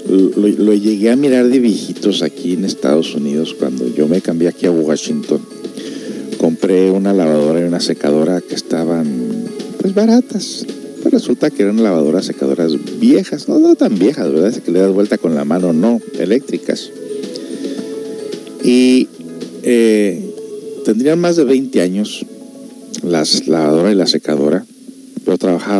[0.08, 4.66] lo, llegué a mirar de viejitos aquí en Estados Unidos cuando yo me cambié aquí
[4.66, 5.42] a Washington
[6.40, 9.06] compré una lavadora y una secadora que estaban
[9.80, 10.66] pues baratas.
[11.02, 14.50] Pues resulta que eran lavadoras secadoras viejas, no, tan viejas, ¿verdad?
[14.50, 16.92] Es que le das vuelta con la mano, no, eléctricas.
[18.64, 19.08] Y
[19.64, 20.34] eh,
[20.86, 22.26] tendrían más de 20 años
[23.04, 24.66] las lavadora y la secadora,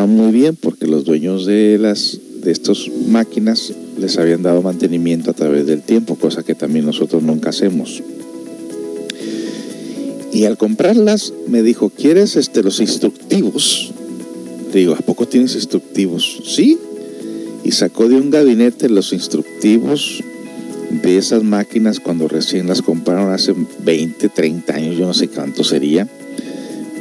[0.08, 5.34] muy bien porque los dueños de las de estas máquinas les habían dado mantenimiento a
[5.34, 8.02] través del tiempo, cosa que también nosotros nunca hacemos.
[10.32, 13.92] Y al comprarlas me dijo, ¿quieres este, los instructivos?
[14.72, 16.44] Le digo, ¿a poco tienes instructivos?
[16.46, 16.78] Sí.
[17.64, 20.24] Y sacó de un gabinete los instructivos
[21.04, 25.64] de esas máquinas cuando recién las compraron hace 20, 30 años, yo no sé cuánto
[25.64, 26.08] sería.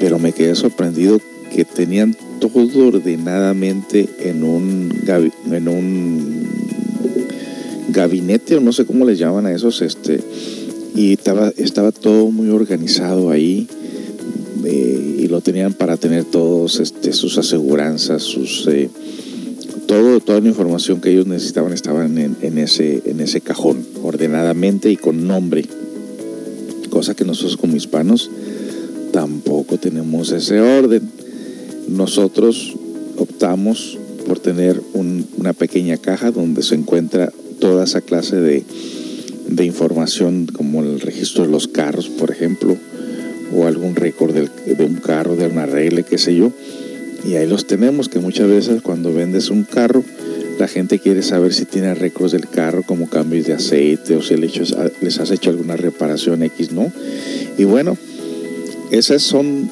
[0.00, 1.20] Pero me quedé sorprendido
[1.54, 4.92] que tenían todo ordenadamente en un,
[5.50, 6.46] en un
[7.88, 10.20] gabinete, o no sé cómo les llaman a esos, este,
[10.94, 13.66] y estaba, estaba todo muy organizado ahí
[14.64, 18.90] eh, y lo tenían para tener todos este, sus aseguranzas, sus eh,
[19.86, 24.96] todo, toda la información que ellos necesitaban estaban en, ese, en ese cajón, ordenadamente y
[24.96, 25.64] con nombre,
[26.90, 28.30] cosa que nosotros como hispanos
[29.12, 31.17] tampoco tenemos ese orden.
[31.88, 32.74] Nosotros
[33.16, 38.64] optamos por tener un, una pequeña caja donde se encuentra toda esa clase de
[39.48, 42.76] de información como el registro de los carros, por ejemplo,
[43.54, 46.52] o algún récord de un carro, de una regla, qué sé yo.
[47.26, 50.04] Y ahí los tenemos, que muchas veces cuando vendes un carro,
[50.58, 54.36] la gente quiere saber si tiene récords del carro, como cambios de aceite, o si
[54.36, 56.92] les has hecho alguna reparación X, ¿no?
[57.56, 57.96] Y bueno,
[58.90, 59.70] esas son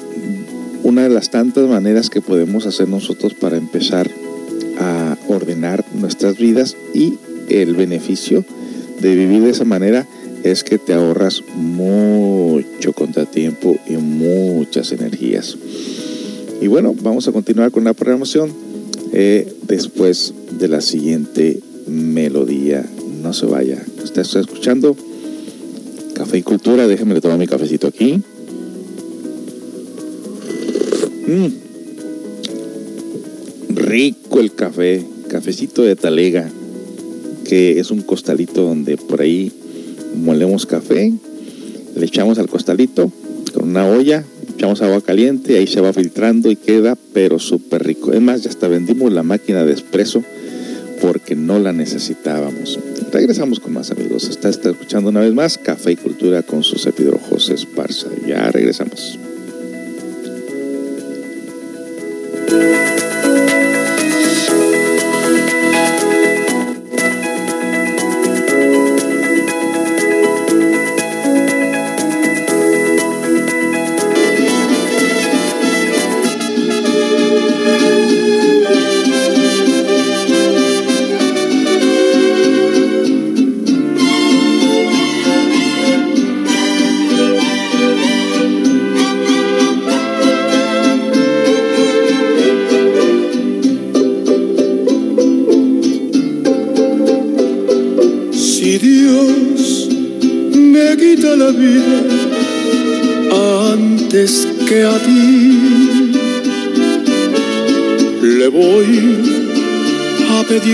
[0.83, 4.09] una de las tantas maneras que podemos hacer nosotros para empezar
[4.79, 7.15] a ordenar nuestras vidas y
[7.49, 8.45] el beneficio
[8.99, 10.07] de vivir de esa manera
[10.43, 15.57] es que te ahorras mucho contratiempo y muchas energías.
[16.61, 18.51] Y bueno, vamos a continuar con la programación
[19.13, 22.85] eh, después de la siguiente melodía.
[23.21, 23.83] No se vaya.
[24.03, 24.95] Usted está escuchando
[26.13, 26.87] Café y Cultura.
[26.87, 28.21] Déjenme tomar mi cafecito aquí.
[31.27, 31.47] Mm.
[33.75, 35.05] Rico el café.
[35.27, 36.49] Cafecito de talega
[37.47, 39.51] que es un costalito donde por ahí
[40.15, 41.13] molemos café,
[41.95, 43.11] le echamos al costalito
[43.53, 44.23] con una olla,
[44.53, 48.11] echamos agua caliente, ahí se va filtrando y queda pero súper rico.
[48.11, 50.23] Es más, ya hasta vendimos la máquina de espresso
[51.01, 52.79] porque no la necesitábamos.
[53.11, 54.27] Regresamos con más amigos.
[54.29, 58.07] Está, está escuchando una vez más Café y Cultura con su servidor José Esparza.
[58.27, 59.19] Ya regresamos.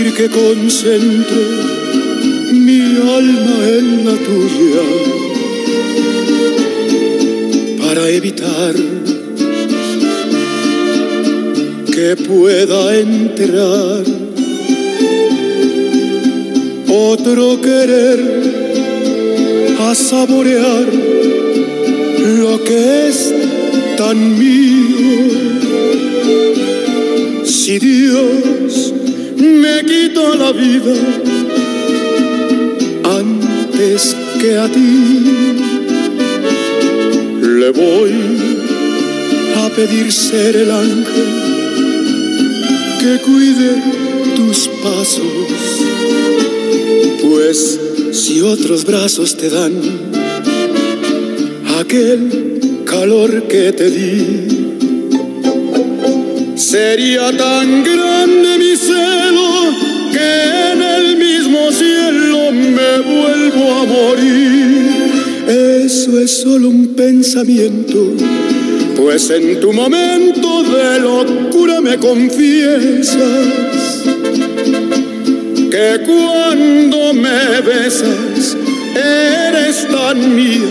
[0.02, 1.42] Que concentre
[2.52, 2.80] mi
[3.18, 4.86] alma en la tuya
[7.78, 8.74] para evitar
[11.92, 14.02] que pueda entrar
[16.88, 18.20] otro querer
[19.78, 20.86] a saborear
[22.40, 23.32] lo que es
[23.96, 25.28] tan mío.
[27.44, 28.53] Si Dios
[29.64, 30.94] me quita la vida
[33.22, 34.90] antes que a ti,
[37.60, 38.12] le voy
[39.62, 41.30] a pedir ser el ángel
[43.00, 43.70] que cuide
[44.36, 45.34] tus pasos,
[47.22, 47.58] pues
[48.12, 49.72] si otros brazos te dan
[51.80, 52.20] aquel
[52.84, 54.14] calor que te di,
[56.56, 58.63] sería tan grande mi
[65.96, 68.14] Eso es solo un pensamiento,
[68.96, 73.14] pues en tu momento de locura me confiesas
[75.70, 78.56] que cuando me besas
[78.96, 80.66] eres tan mía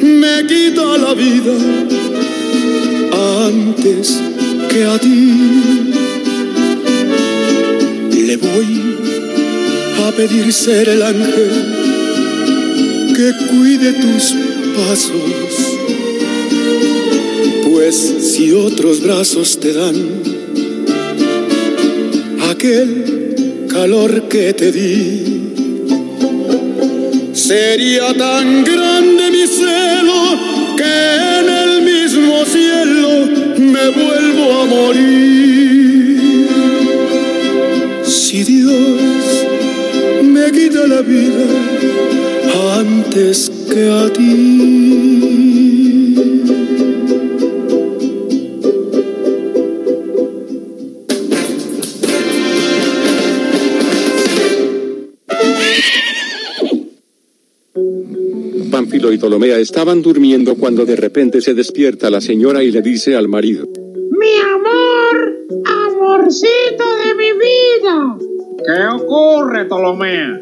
[0.00, 1.56] me quita la vida
[3.42, 4.20] antes
[4.70, 5.81] que a ti,
[10.16, 11.50] pedir ser el ángel
[13.16, 14.34] que cuide tus
[14.76, 15.78] pasos.
[17.64, 19.94] Pues si otros brazos te dan
[22.50, 25.52] aquel calor que te di,
[27.32, 30.22] sería tan grande mi celo
[30.76, 33.26] que en el mismo cielo
[33.58, 36.48] me vuelvo a morir.
[38.04, 39.11] Si Dios
[40.62, 41.44] quita la vida
[42.78, 44.28] antes que a ti.
[58.70, 63.16] Pánfilo y Ptolomea estaban durmiendo cuando de repente se despierta la señora y le dice
[63.16, 63.71] al marido.
[68.74, 70.40] ¿Qué ocurre, Ptolomea?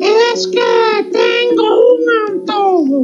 [0.00, 3.02] Es que tengo un antojo.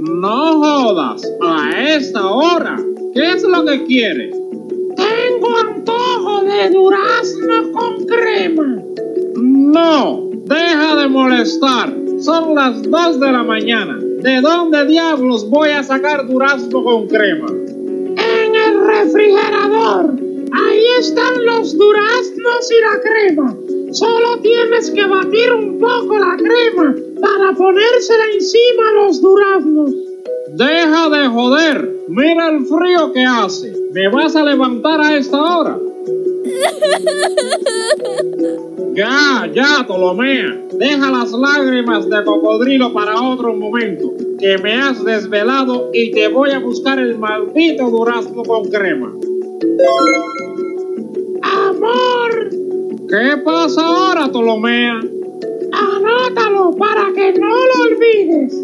[0.00, 2.76] No jodas, a esta hora.
[3.12, 4.34] ¿Qué es lo que quieres?
[4.96, 8.82] Tengo antojo de durazno con crema.
[9.36, 11.94] No, deja de molestar.
[12.18, 13.98] Son las 2 de la mañana.
[13.98, 17.48] ¿De dónde diablos voy a sacar durazno con crema?
[17.50, 20.27] En el refrigerador.
[20.52, 23.56] Ahí están los duraznos y la crema.
[23.92, 29.90] Solo tienes que batir un poco la crema para ponérsela encima a los duraznos.
[30.54, 31.96] Deja de joder.
[32.08, 33.72] Mira el frío que hace.
[33.92, 35.78] ¿Me vas a levantar a esta hora?
[38.98, 40.60] Ya, ya, Ptolomea.
[40.72, 44.12] Deja las lágrimas de cocodrilo para otro momento.
[44.40, 49.12] Que me has desvelado y te voy a buscar el maldito durazno con crema.
[51.42, 52.50] Amor,
[53.08, 55.00] ¿Qué pasa ahora, Ptolomea?
[55.72, 58.54] anótalo para que no lo olvides.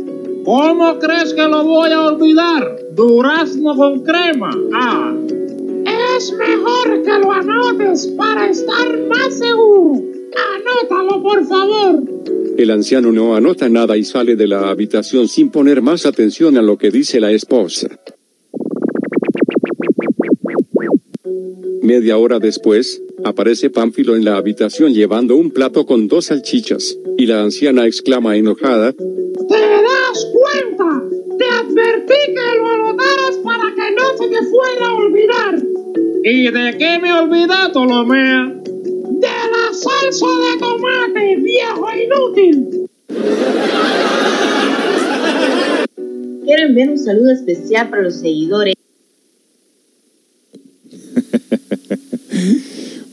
[0.45, 2.77] ¿Cómo crees que lo voy a olvidar?
[2.93, 4.51] Durazno con crema.
[4.75, 5.15] Ah,
[6.17, 10.01] Es mejor que lo anotes para estar más seguro.
[10.57, 12.03] Anótalo, por favor.
[12.57, 16.63] El anciano no anota nada y sale de la habitación sin poner más atención a
[16.63, 17.89] lo que dice la esposa.
[21.85, 27.27] Media hora después, aparece Pánfilo en la habitación llevando un plato con dos salchichas, y
[27.27, 31.03] la anciana exclama enojada, ¿Te das cuenta?
[31.37, 35.63] Te advertí que lo anotaras para que no se te fuera a olvidar.
[36.25, 38.63] ¿y de qué me olvidé, Ptolomea?
[38.65, 42.89] De la salsa de tomate, viejo inútil.
[46.47, 48.75] Quiero enviar un saludo especial para los seguidores.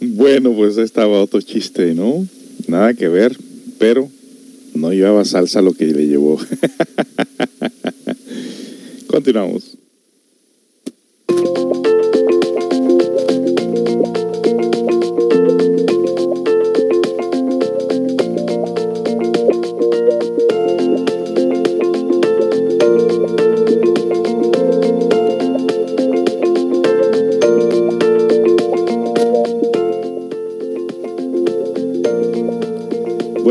[0.02, 2.28] bueno, pues estaba otro chiste, ¿no?
[2.68, 3.38] Nada que ver,
[3.78, 4.10] pero
[4.74, 6.40] no llevaba salsa lo que le llevó.
[9.08, 9.78] Continuamos.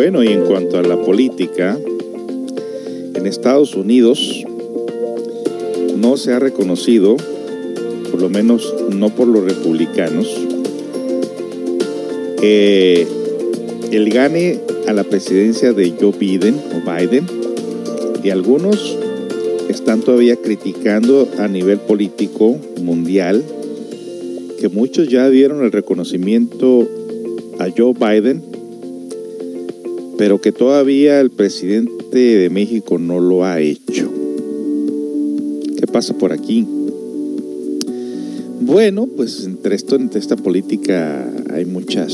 [0.03, 1.78] Bueno, y en cuanto a la política,
[3.14, 4.46] en Estados Unidos
[5.94, 7.18] no se ha reconocido,
[8.11, 10.26] por lo menos no por los republicanos,
[12.40, 13.07] eh,
[13.92, 17.26] el gane a la presidencia de Joe Biden o Biden
[18.24, 18.96] y algunos
[19.68, 23.44] están todavía criticando a nivel político mundial
[24.59, 26.88] que muchos ya dieron el reconocimiento
[27.59, 28.49] a Joe Biden,
[30.21, 34.12] pero que todavía el presidente de México no lo ha hecho.
[35.79, 36.66] ¿Qué pasa por aquí?
[38.61, 42.12] Bueno, pues entre esto, entre esta política hay muchas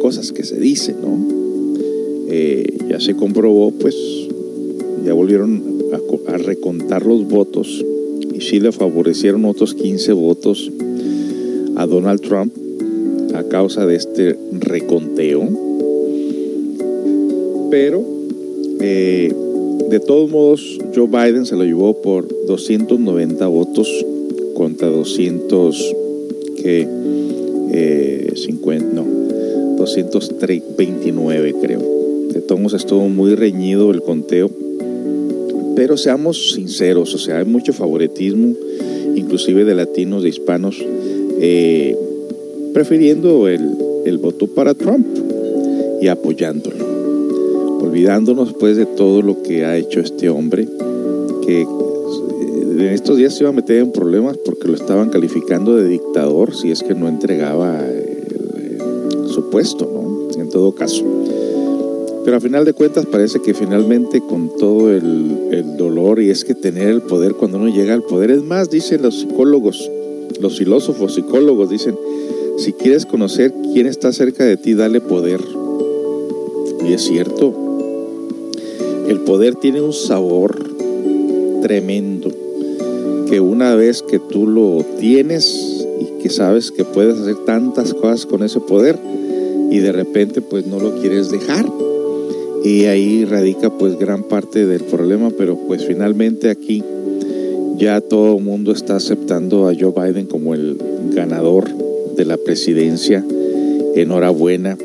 [0.00, 1.18] cosas que se dicen, ¿no?
[2.30, 3.94] Eh, ya se comprobó, pues,
[5.04, 5.62] ya volvieron
[6.28, 7.84] a recontar los votos
[8.34, 10.72] y sí le favorecieron otros 15 votos
[11.76, 12.54] a Donald Trump
[13.34, 15.61] a causa de este reconteo.
[17.72, 18.04] Pero,
[18.80, 19.32] eh,
[19.88, 23.88] de todos modos, Joe Biden se lo llevó por 290 votos
[24.52, 25.94] contra 200
[26.62, 26.86] que
[27.72, 29.06] eh, 50, no,
[29.78, 31.80] 229 creo.
[32.34, 34.50] De todos modos estuvo muy reñido el conteo,
[35.74, 38.54] pero seamos sinceros, o sea, hay mucho favoritismo,
[39.16, 40.76] inclusive de latinos, de hispanos,
[41.40, 41.96] eh,
[42.74, 43.62] prefiriendo el,
[44.04, 45.06] el voto para Trump
[46.02, 46.91] y apoyándolo,
[47.82, 50.68] olvidándonos pues de todo lo que ha hecho este hombre,
[51.44, 51.66] que eh,
[52.70, 56.54] en estos días se iba a meter en problemas porque lo estaban calificando de dictador
[56.54, 60.40] si es que no entregaba el- el- su puesto, ¿no?
[60.40, 61.04] En todo caso.
[62.24, 66.44] Pero a final de cuentas parece que finalmente con todo el, el dolor y es
[66.44, 69.90] que tener el poder cuando uno llega al poder, es más, dicen los psicólogos,
[70.40, 71.96] los filósofos, psicólogos, dicen,
[72.58, 75.40] si quieres conocer quién está cerca de ti, dale poder.
[76.88, 77.52] Y es cierto,
[79.12, 80.58] el poder tiene un sabor
[81.62, 82.30] tremendo,
[83.28, 88.26] que una vez que tú lo tienes y que sabes que puedes hacer tantas cosas
[88.26, 88.98] con ese poder
[89.70, 91.66] y de repente pues no lo quieres dejar.
[92.64, 96.82] Y ahí radica pues gran parte del problema, pero pues finalmente aquí
[97.76, 100.78] ya todo el mundo está aceptando a Joe Biden como el
[101.14, 101.68] ganador
[102.16, 103.24] de la presidencia.
[103.94, 104.78] Enhorabuena.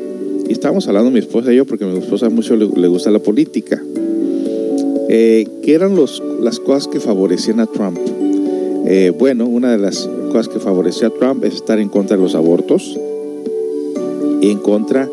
[0.48, 3.10] Y estábamos hablando mi esposa y yo porque a mi esposa mucho le, le gusta
[3.10, 3.82] la política.
[5.08, 7.98] Eh, ¿Qué eran los, las cosas que favorecían a Trump?
[8.86, 12.22] Eh, bueno, una de las cosas que favorecía a Trump es estar en contra de
[12.22, 12.98] los abortos
[14.40, 15.08] en contra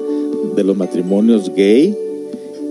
[0.55, 1.95] de los matrimonios gay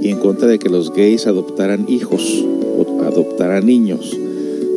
[0.00, 2.44] y en contra de que los gays adoptaran hijos
[2.78, 4.16] o adoptaran niños.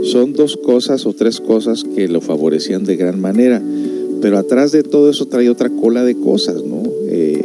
[0.03, 3.61] Son dos cosas o tres cosas que lo favorecían de gran manera,
[4.21, 6.83] pero atrás de todo eso trae otra cola de cosas, ¿no?
[7.09, 7.41] Eh,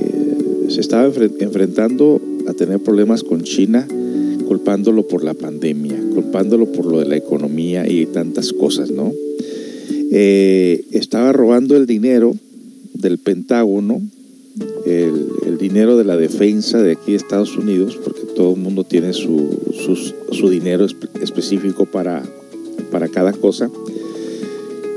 [0.69, 3.87] se estaba enfre- enfrentando a tener problemas con China,
[4.53, 9.11] culpándolo por la pandemia, culpándolo por lo de la economía y tantas cosas, ¿no?
[10.11, 12.35] Eh, estaba robando el dinero
[12.93, 14.03] del Pentágono,
[14.85, 19.15] el, dinero de la defensa de aquí de Estados Unidos, porque todo el mundo tiene
[19.15, 19.49] su,
[20.33, 22.23] su dinero espe- específico para,
[22.91, 23.71] para cada cosa,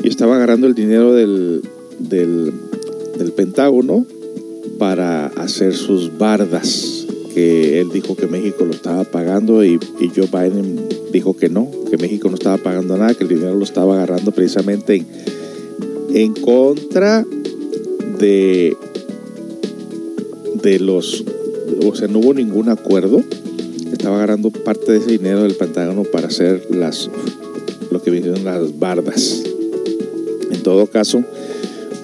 [0.03, 1.62] y estaba agarrando el dinero del,
[1.99, 4.06] del Pentágono
[4.78, 6.95] para hacer sus bardas,
[7.36, 11.70] que él dijo que México lo estaba pagando y, y Joe Biden dijo que no,
[11.92, 15.06] que México no estaba pagando nada, que el dinero lo estaba agarrando precisamente en,
[16.14, 17.26] en contra
[18.20, 18.78] de,
[20.64, 21.26] de los,
[21.86, 23.22] o sea, no hubo ningún acuerdo,
[23.92, 27.10] estaba agarrando parte de ese dinero del Pentágono para hacer las,
[27.92, 29.44] lo que vinieron las bardas.
[30.52, 31.22] En todo caso,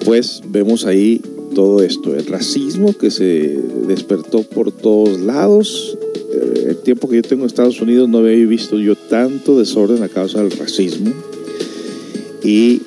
[0.04, 1.22] pues vemos ahí
[1.54, 5.96] todo esto, el racismo que se despertó por todos lados.
[6.32, 10.02] Eh, El tiempo que yo tengo en Estados Unidos no había visto yo tanto desorden
[10.02, 11.12] a causa del racismo.
[12.42, 12.82] Y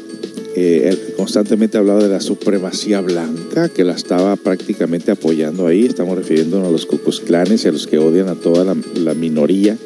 [0.56, 5.86] eh, constantemente hablaba de la supremacía blanca, que la estaba prácticamente apoyando ahí.
[5.86, 9.14] Estamos refiriéndonos a los cucus clanes y a los que odian a toda la, la
[9.14, 9.78] minoría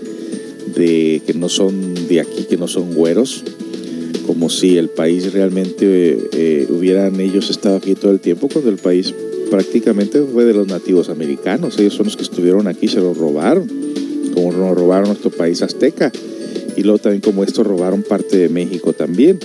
[0.75, 3.43] de que no son de aquí, que no son güeros
[4.39, 8.69] como si el país realmente eh, eh, hubieran ellos estado aquí todo el tiempo, cuando
[8.69, 9.13] el país
[9.51, 11.77] prácticamente fue de los nativos americanos.
[11.77, 13.67] Ellos son los que estuvieron aquí, se lo robaron,
[14.33, 16.09] como nos robaron nuestro país azteca.
[16.77, 19.39] Y luego también como estos robaron parte de México también.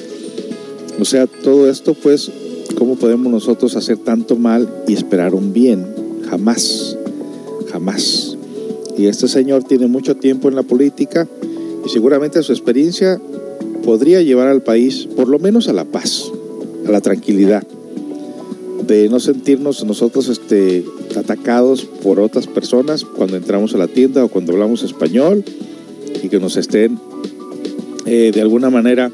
[1.01, 2.30] O sea, todo esto pues,
[2.78, 5.84] ¿cómo podemos nosotros hacer tanto mal y esperar un bien?
[6.30, 6.97] Jamás,
[7.72, 8.36] jamás.
[8.97, 11.26] Y este señor tiene mucho tiempo en la política
[11.84, 13.20] Y seguramente su experiencia
[13.85, 16.30] podría llevar al país por lo menos a la paz,
[16.87, 17.66] a la tranquilidad,
[18.87, 20.85] de no sentirnos nosotros este,
[21.16, 25.45] atacados por otras personas cuando entramos a la tienda o cuando hablamos español
[26.22, 26.99] y que nos estén
[28.07, 29.11] eh, de alguna manera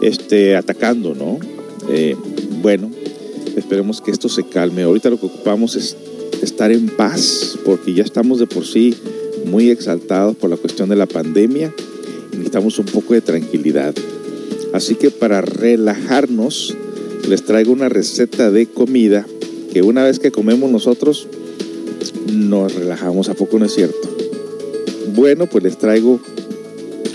[0.00, 1.38] este, atacando, ¿no?
[1.88, 2.16] Eh,
[2.60, 2.90] bueno,
[3.56, 4.82] esperemos que esto se calme.
[4.82, 5.96] Ahorita lo que ocupamos es
[6.42, 8.94] estar en paz, porque ya estamos de por sí
[9.46, 11.72] muy exaltados por la cuestión de la pandemia
[12.42, 13.94] necesitamos un poco de tranquilidad.
[14.72, 16.76] Así que para relajarnos,
[17.28, 19.26] les traigo una receta de comida
[19.72, 21.28] que una vez que comemos nosotros,
[22.32, 23.28] nos relajamos.
[23.28, 24.16] ¿A poco no es cierto?
[25.14, 26.20] Bueno, pues les traigo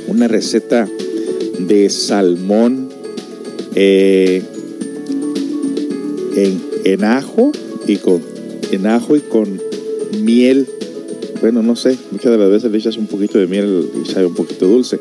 [0.07, 0.87] una receta
[1.59, 2.89] de salmón
[3.75, 4.41] eh,
[6.35, 7.51] en, en ajo
[7.85, 8.21] y con
[8.71, 9.61] en ajo y con
[10.21, 10.67] miel.
[11.41, 14.25] Bueno, no sé, muchas de las veces le echas un poquito de miel y sabe
[14.25, 14.99] un poquito dulce.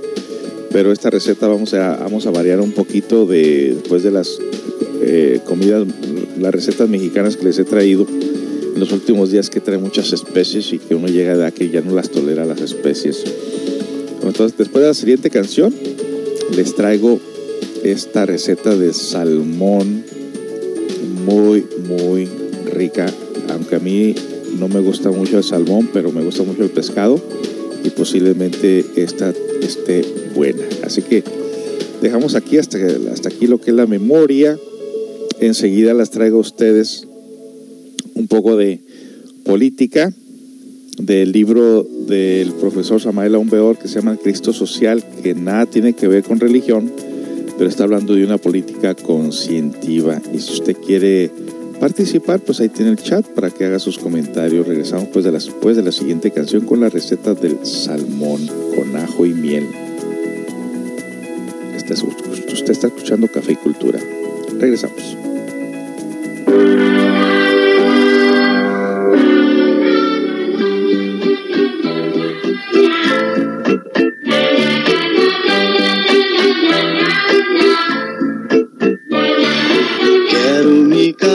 [0.71, 4.39] Pero esta receta vamos a, vamos a variar un poquito de, después de las
[5.01, 5.87] eh, comidas,
[6.39, 10.73] las recetas mexicanas que les he traído en los últimos días que trae muchas especies
[10.73, 13.25] y que uno llega de aquí y ya no las tolera las especies.
[14.23, 15.75] Entonces, después de la siguiente canción,
[16.55, 17.19] les traigo
[17.83, 20.05] esta receta de salmón
[21.25, 22.29] muy, muy
[22.73, 23.07] rica
[23.49, 24.15] aunque a mí
[24.59, 27.21] no me gusta mucho el salmón, pero me gusta mucho el pescado
[27.85, 29.33] y posiblemente esta
[29.63, 30.05] esté
[30.35, 30.63] buena.
[30.83, 31.23] Así que
[32.03, 32.79] dejamos aquí hasta,
[33.13, 34.59] hasta aquí lo que es la memoria.
[35.41, 37.07] Enseguida las traigo a ustedes
[38.15, 38.81] un poco de
[39.45, 40.13] política
[40.99, 46.09] del libro del profesor Samael Aumbeor que se llama Cristo Social, que nada tiene que
[46.09, 46.91] ver con religión,
[47.59, 50.21] pero está hablando de una política conscientiva.
[50.33, 51.31] Y si usted quiere
[51.81, 54.67] participar, pues ahí tiene el chat para que haga sus comentarios.
[54.67, 58.97] Regresamos pues de la, después de la siguiente canción con la receta del salmón con
[58.97, 59.67] ajo y miel.
[62.67, 64.01] Usted está escuchando Café y Cultura.
[64.59, 65.26] Regresamos.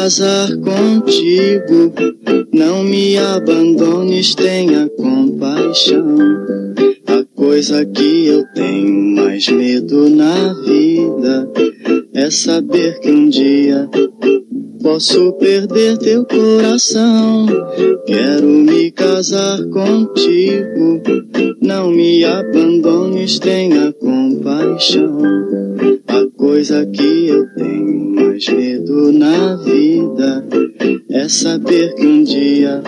[0.02, 1.94] Casar contigo.
[2.52, 6.18] Não me abandones, tenha compaixão.
[7.06, 11.48] A coisa que eu tenho mais medo na vida
[12.16, 13.88] é saber que um dia
[14.82, 17.46] posso perder teu coração.
[18.06, 21.02] Quero me casar contigo.
[21.62, 25.20] Não me abandones, tenha compaixão.
[26.08, 30.46] A coisa que eu tenho mais medo na vida
[31.10, 32.82] é saber que um dia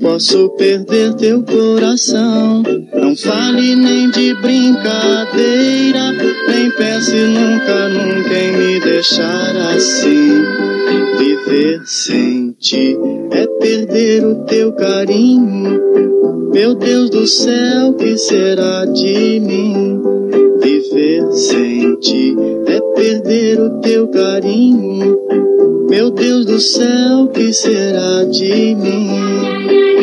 [0.00, 2.62] posso perder teu coração.
[2.94, 6.12] Não fale nem de brincadeira,
[6.48, 10.57] nem pense nunca, nunca em me deixar assim.
[11.48, 12.94] Viver sem ti
[13.30, 15.80] é perder o teu carinho.
[16.52, 19.98] Meu Deus do céu, que será de mim?
[20.60, 22.36] Viver sem ti
[22.66, 25.18] é perder o teu carinho.
[25.88, 29.97] Meu Deus do céu, que será de mim?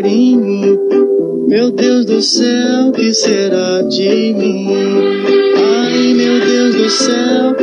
[0.00, 0.80] Carinho.
[1.46, 4.68] Meu Deus do céu, que será de mim?
[5.56, 7.54] Ai, meu Deus do céu,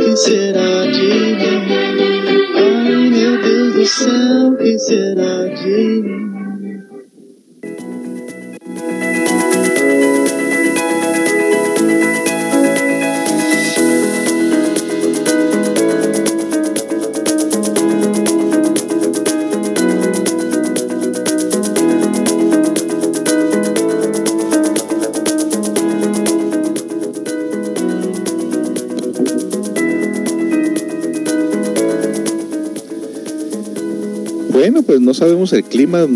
[34.88, 36.06] pues no sabemos el clima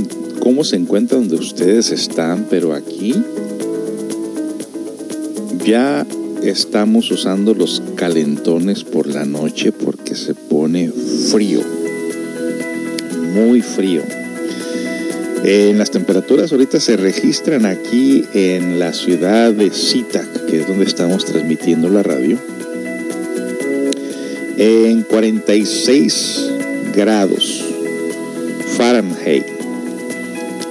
[0.40, 3.14] cómo se encuentra donde ustedes están, pero aquí
[5.66, 6.06] ya
[6.42, 11.60] estamos usando los calentones por la noche porque se pone frío,
[13.34, 14.00] muy frío.
[15.44, 20.86] En las temperaturas ahorita se registran aquí en la ciudad de Sitak, que es donde
[20.86, 22.38] estamos transmitiendo la radio,
[24.56, 26.52] en 46
[26.96, 27.71] grados
[28.82, 29.44] Fahrenheit.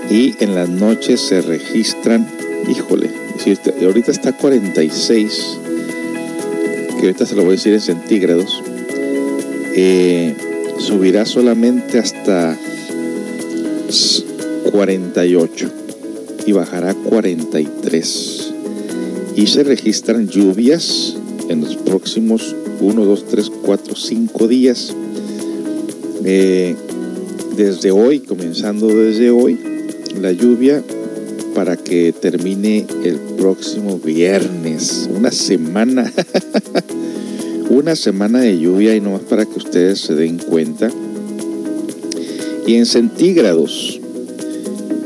[0.10, 2.28] Y en las noches se registran,
[2.70, 3.10] híjole,
[3.82, 5.58] ahorita está 46,
[6.90, 8.62] que ahorita se lo voy a decir en centígrados,
[9.78, 10.36] eh,
[10.78, 12.58] subirá solamente hasta
[14.74, 15.72] 48
[16.46, 18.54] y bajará 43.
[19.38, 21.16] Y se registran lluvias
[21.48, 24.94] en los próximos 1, 2, 3, 4, 5 días.
[26.26, 26.76] Eh,
[27.64, 29.60] desde hoy, comenzando desde hoy,
[30.20, 30.84] la lluvia
[31.54, 35.08] para que termine el próximo viernes.
[35.16, 36.12] Una semana,
[37.70, 40.90] una semana de lluvia y nomás para que ustedes se den cuenta.
[42.66, 44.00] Y en centígrados,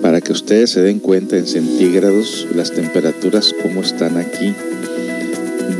[0.02, 4.54] para que ustedes se den cuenta en centígrados las temperaturas como están aquí.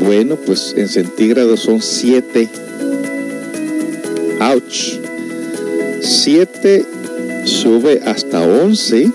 [0.04, 2.48] Bueno, pues en centígrados son 7.
[4.40, 5.05] Ouch.
[6.06, 6.84] 7
[7.44, 9.10] sube hasta 11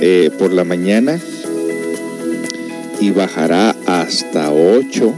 [0.00, 1.20] eh, por la mañana
[3.00, 5.14] y bajará hasta 8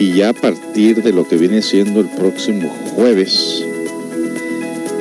[0.00, 3.64] y ya a partir de lo que viene siendo el próximo jueves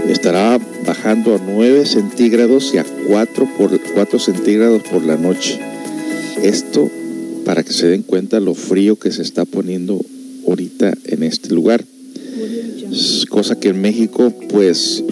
[0.07, 5.59] estará bajando a 9 centígrados y a 4, por, 4 centígrados por la noche.
[6.43, 6.89] Esto
[7.43, 9.99] para que se den cuenta lo frío que se está poniendo
[10.47, 11.83] ahorita en este lugar.
[13.29, 15.03] Cosa que en México, pues,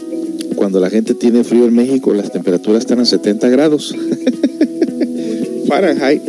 [0.56, 3.96] cuando la gente tiene frío en México, las temperaturas están a 70 grados
[5.68, 6.22] Fahrenheit,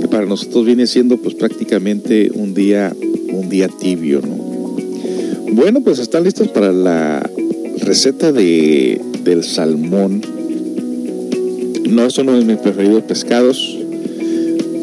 [0.00, 2.94] que para nosotros viene siendo pues prácticamente un día,
[3.32, 4.36] un día tibio, ¿no?
[5.52, 7.28] Bueno, pues están listos para la
[7.80, 10.22] receta de, del salmón.
[11.88, 13.78] No es uno de mis preferidos pescados,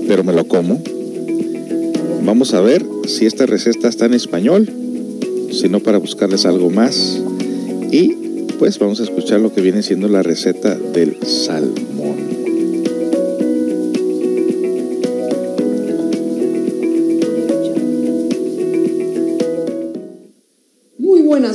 [0.08, 0.82] pero me lo como.
[2.26, 4.70] Vamos a ver si esta receta está en español,
[5.54, 7.22] si no para buscarles algo más.
[7.92, 8.14] Y
[8.60, 12.34] pues vamos a escuchar lo que viene siendo la receta del salmón.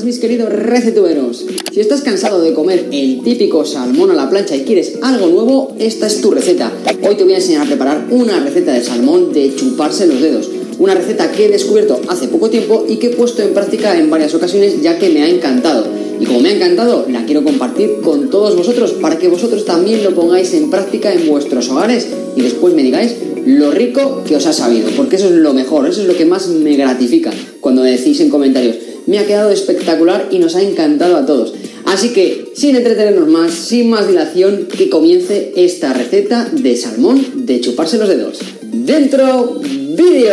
[0.05, 1.45] mis queridos recetuberos.
[1.71, 5.75] Si estás cansado de comer el típico salmón a la plancha y quieres algo nuevo,
[5.79, 6.73] esta es tu receta.
[7.07, 10.58] Hoy te voy a enseñar a preparar una receta de salmón de chuparse los dedos.
[10.79, 14.11] Una receta que he descubierto hace poco tiempo y que he puesto en práctica en
[14.11, 15.87] varias ocasiones ya que me ha encantado.
[16.21, 20.03] Y como me ha encantado, la quiero compartir con todos vosotros para que vosotros también
[20.05, 23.15] lo pongáis en práctica en vuestros hogares y después me digáis
[23.45, 26.25] lo rico que os ha sabido, porque eso es lo mejor, eso es lo que
[26.25, 28.77] más me gratifica cuando me decís en comentarios
[29.09, 31.55] me ha quedado espectacular y nos ha encantado a todos.
[31.87, 37.59] Así que, sin entretenernos más, sin más dilación, que comience esta receta de salmón de
[37.63, 38.39] chuparse los dedos.
[38.85, 40.33] ¡Dentro vídeo!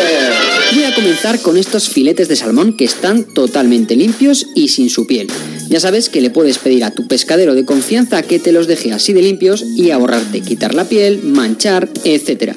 [0.73, 5.07] Voy a comenzar con estos filetes de salmón que están totalmente limpios y sin su
[5.07, 5.27] piel.
[5.69, 8.91] Ya sabes que le puedes pedir a tu pescadero de confianza que te los deje
[8.91, 12.53] así de limpios y ahorrarte quitar la piel, manchar, etc.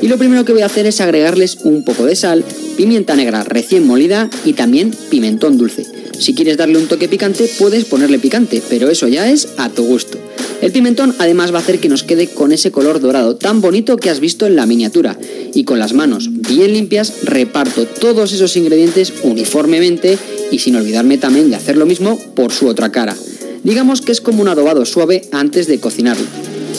[0.00, 2.44] Y lo primero que voy a hacer es agregarles un poco de sal,
[2.76, 5.95] pimienta negra recién molida y también pimentón dulce.
[6.18, 9.84] Si quieres darle un toque picante, puedes ponerle picante, pero eso ya es a tu
[9.84, 10.18] gusto.
[10.62, 13.96] El pimentón además va a hacer que nos quede con ese color dorado tan bonito
[13.96, 15.18] que has visto en la miniatura.
[15.52, 20.18] Y con las manos bien limpias reparto todos esos ingredientes uniformemente
[20.50, 23.16] y sin olvidarme también de hacer lo mismo por su otra cara.
[23.64, 26.26] Digamos que es como un adobado suave antes de cocinarlo.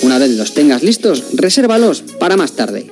[0.01, 2.87] Una vez los tengas listos, resérvalos para más tarde.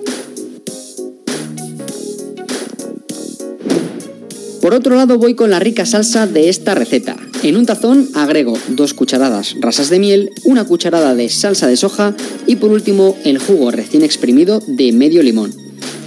[4.65, 7.15] Por otro lado voy con la rica salsa de esta receta.
[7.43, 12.15] En un tazón agrego dos cucharadas rasas de miel, una cucharada de salsa de soja
[12.47, 15.53] y por último el jugo recién exprimido de medio limón.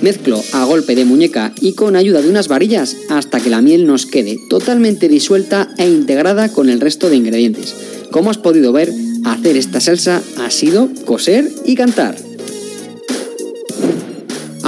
[0.02, 3.86] Mezclo a golpe de muñeca y con ayuda de unas varillas hasta que la miel
[3.86, 7.76] nos quede totalmente disuelta e integrada con el resto de ingredientes.
[8.10, 8.92] Como has podido ver,
[9.24, 12.27] hacer esta salsa ha sido coser y cantar.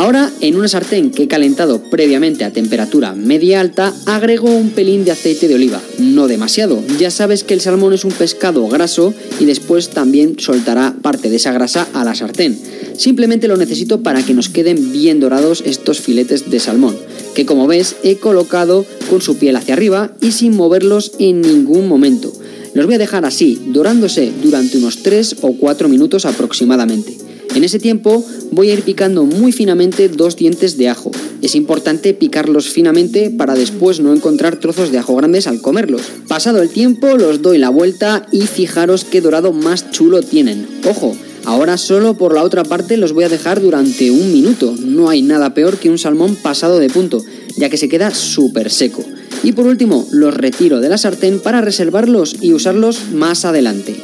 [0.00, 5.04] Ahora, en una sartén que he calentado previamente a temperatura media alta, agrego un pelín
[5.04, 6.82] de aceite de oliva, no demasiado.
[6.98, 11.36] Ya sabes que el salmón es un pescado graso y después también soltará parte de
[11.36, 12.58] esa grasa a la sartén.
[12.96, 16.96] Simplemente lo necesito para que nos queden bien dorados estos filetes de salmón,
[17.34, 21.88] que como ves he colocado con su piel hacia arriba y sin moverlos en ningún
[21.88, 22.32] momento.
[22.72, 27.19] Los voy a dejar así, dorándose durante unos 3 o 4 minutos aproximadamente.
[27.54, 31.10] En ese tiempo voy a ir picando muy finamente dos dientes de ajo.
[31.42, 36.02] Es importante picarlos finamente para después no encontrar trozos de ajo grandes al comerlos.
[36.28, 40.66] Pasado el tiempo los doy la vuelta y fijaros qué dorado más chulo tienen.
[40.88, 44.74] Ojo, ahora solo por la otra parte los voy a dejar durante un minuto.
[44.78, 47.24] No hay nada peor que un salmón pasado de punto,
[47.56, 49.04] ya que se queda súper seco.
[49.42, 53.96] Y por último, los retiro de la sartén para reservarlos y usarlos más adelante.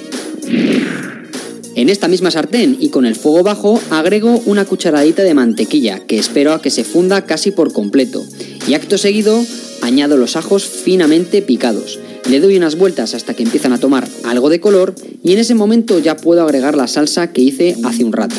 [1.76, 6.18] En esta misma sartén y con el fuego bajo agrego una cucharadita de mantequilla que
[6.18, 8.24] espero a que se funda casi por completo
[8.66, 9.44] y acto seguido
[9.82, 12.00] añado los ajos finamente picados.
[12.30, 15.54] Le doy unas vueltas hasta que empiezan a tomar algo de color y en ese
[15.54, 18.36] momento ya puedo agregar la salsa que hice hace un rato.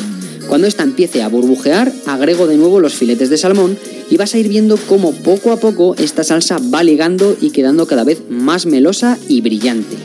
[0.47, 3.77] Cuando esta empiece a burbujear, agrego de nuevo los filetes de salmón
[4.09, 7.85] y vas a ir viendo cómo poco a poco esta salsa va ligando y quedando
[7.85, 9.97] cada vez más melosa y brillante.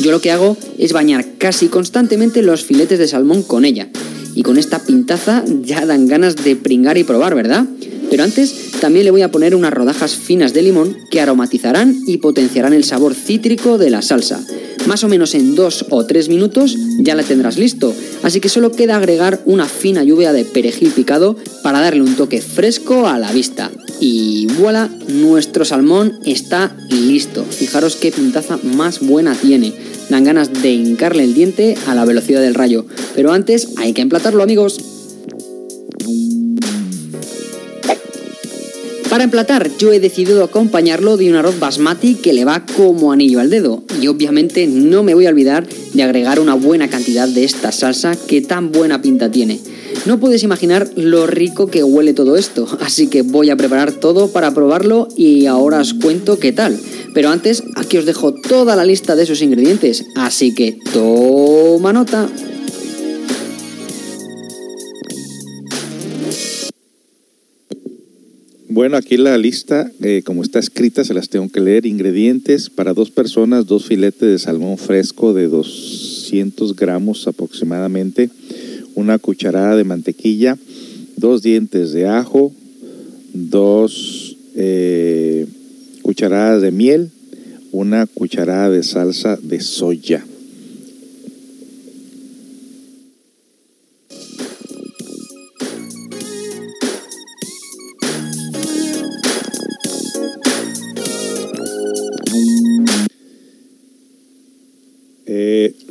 [0.00, 3.88] Yo lo que hago es bañar casi constantemente los filetes de salmón con ella.
[4.34, 7.64] Y con esta pintaza ya dan ganas de pringar y probar, ¿verdad?
[8.10, 12.18] Pero antes también le voy a poner unas rodajas finas de limón que aromatizarán y
[12.18, 14.44] potenciarán el sabor cítrico de la salsa.
[14.86, 18.70] Más o menos en 2 o 3 minutos ya la tendrás listo, así que solo
[18.70, 23.32] queda agregar una fina lluvia de perejil picado para darle un toque fresco a la
[23.32, 23.70] vista.
[24.00, 27.44] Y voilà, nuestro salmón está listo.
[27.44, 29.72] Fijaros qué pintaza más buena tiene.
[30.10, 32.86] Dan ganas de hincarle el diente a la velocidad del rayo.
[33.14, 34.78] Pero antes hay que emplatarlo amigos.
[39.16, 43.40] Para emplatar, yo he decidido acompañarlo de un arroz basmati que le va como anillo
[43.40, 43.82] al dedo.
[43.98, 48.14] Y obviamente no me voy a olvidar de agregar una buena cantidad de esta salsa
[48.14, 49.58] que tan buena pinta tiene.
[50.04, 54.28] No puedes imaginar lo rico que huele todo esto, así que voy a preparar todo
[54.32, 56.78] para probarlo y ahora os cuento qué tal.
[57.14, 62.28] Pero antes, aquí os dejo toda la lista de esos ingredientes, así que toma nota.
[68.76, 71.86] Bueno, aquí la lista, eh, como está escrita, se las tengo que leer.
[71.86, 78.28] Ingredientes para dos personas, dos filetes de salmón fresco de 200 gramos aproximadamente,
[78.94, 80.58] una cucharada de mantequilla,
[81.16, 82.52] dos dientes de ajo,
[83.32, 85.46] dos eh,
[86.02, 87.08] cucharadas de miel,
[87.72, 90.22] una cucharada de salsa de soya.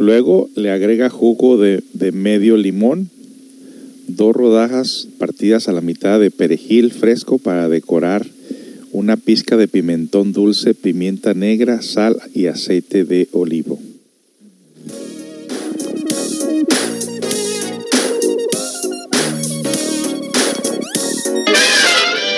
[0.05, 3.09] Luego le agrega jugo de, de medio limón,
[4.07, 8.25] dos rodajas partidas a la mitad de perejil fresco para decorar,
[8.91, 13.79] una pizca de pimentón dulce, pimienta negra, sal y aceite de olivo.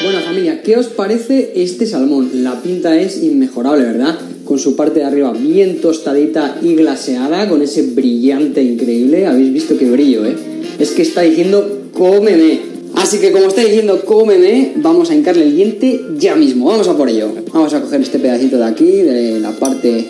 [0.04, 2.44] Bueno familia, ¿qué os parece este salmón?
[2.44, 4.18] La pinta es inmejorable, ¿verdad?
[4.48, 9.28] Con su parte de arriba bien tostadita y glaseada, con ese brillante increíble.
[9.28, 10.36] Habéis visto qué brillo, ¿eh?
[10.80, 12.60] Es que está diciendo cómeme.
[12.96, 16.68] Así que como está diciendo cómeme, vamos a hincarle el diente ya mismo.
[16.68, 17.30] Vamos a por ello.
[17.52, 20.06] Vamos a coger este pedacito de aquí, de la parte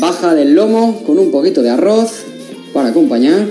[0.00, 2.22] baja del lomo, con un poquito de arroz
[2.72, 3.44] para acompañar.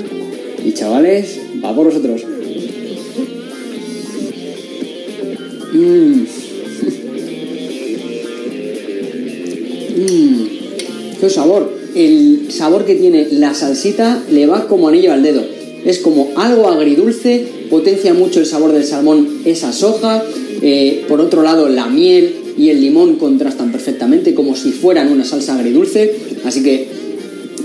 [0.66, 2.24] Y chavales, va por vosotros.
[5.74, 6.33] Mmm.
[11.24, 11.72] ¡Qué sabor!
[11.96, 15.42] El sabor que tiene la salsita le va como anillo al dedo.
[15.86, 20.22] Es como algo agridulce, potencia mucho el sabor del salmón esa soja.
[20.62, 25.24] eh, por otro lado, la miel y el limón contrastan perfectamente como si fueran una
[25.24, 26.14] salsa agridulce.
[26.44, 26.90] Así que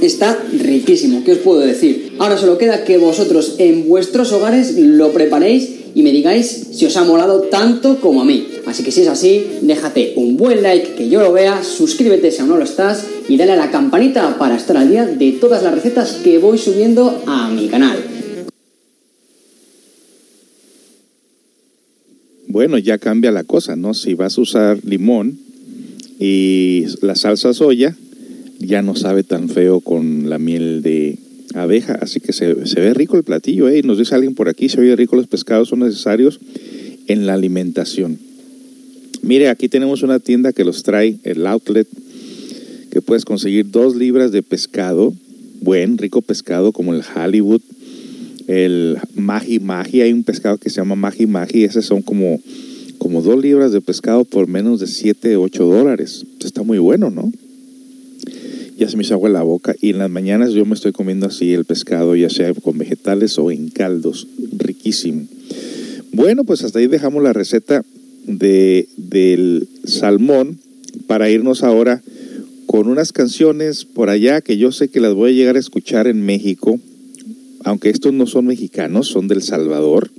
[0.03, 1.25] está riquísimo.
[1.25, 2.13] ¿Qué os puedo decir?
[2.21, 6.97] Ahora solo queda que vosotros en vuestros hogares lo preparéis y me digáis si os
[6.97, 8.47] ha molado tanto como a mí.
[8.69, 12.41] Así que si es así, déjate un buen like que yo lo vea, suscríbete si
[12.41, 15.63] aún no lo estás y dale a la campanita para estar al día de todas
[15.63, 17.97] las recetas que voy subiendo a mi canal.
[22.47, 23.95] Bueno, ya cambia la cosa, ¿no?
[23.95, 25.39] Si vas a usar limón
[26.19, 27.97] y la salsa soya,
[28.59, 31.19] ya no sabe tan feo con la miel de
[31.55, 33.81] abeja, así que se, se ve rico el platillo, ¿eh?
[33.83, 36.39] Nos dice alguien por aquí, se ve rico, los pescados son necesarios
[37.07, 38.19] en la alimentación.
[39.29, 41.87] Mire, aquí tenemos una tienda que los trae, el outlet,
[42.91, 45.13] que puedes conseguir dos libras de pescado,
[45.61, 47.61] buen, rico pescado como el Hollywood,
[48.47, 52.41] el Magi Magi, hay un pescado que se llama Magi Magi, esos son como,
[52.97, 56.25] como dos libras de pescado por menos de 7, 8 dólares.
[56.43, 57.31] Está muy bueno, ¿no?
[58.79, 61.27] ya se me hizo agua la boca y en las mañanas yo me estoy comiendo
[61.27, 64.27] así el pescado, ya sea con vegetales o en caldos,
[64.57, 65.27] riquísimo.
[66.13, 67.85] Bueno, pues hasta ahí dejamos la receta
[68.29, 70.59] de, del salmón
[71.07, 72.03] para irnos ahora
[72.67, 76.07] con unas canciones por allá que yo sé que las voy a llegar a escuchar
[76.07, 76.79] en México,
[77.65, 80.11] aunque estos no son mexicanos, son del Salvador.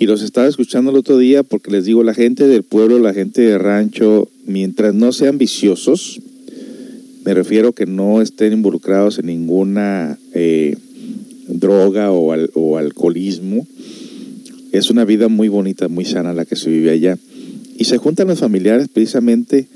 [0.00, 3.12] Y los estaba escuchando el otro día porque les digo, la gente del pueblo, la
[3.12, 6.20] gente de rancho, mientras no sean viciosos,
[7.24, 10.76] me refiero que no estén involucrados en ninguna eh,
[11.48, 13.66] droga o, o alcoholismo,
[14.72, 17.18] es una vida muy bonita, muy sana la que se vive allá.
[17.76, 19.68] Y se juntan los familiares precisamente,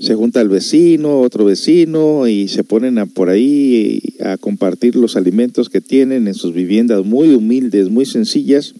[0.00, 5.16] se junta el vecino, otro vecino, y se ponen a, por ahí a compartir los
[5.16, 8.74] alimentos que tienen en sus viviendas muy humildes, muy sencillas,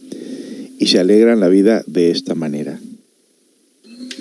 [0.79, 2.79] y se alegran la vida de esta manera.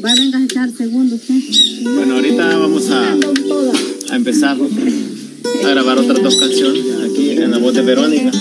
[0.04, 1.36] Va a echar segundo usted.
[1.84, 3.14] Bueno, ahorita vamos a,
[4.10, 4.58] a empezar
[5.64, 8.32] a grabar otras dos canciones aquí en la voz de Verónica.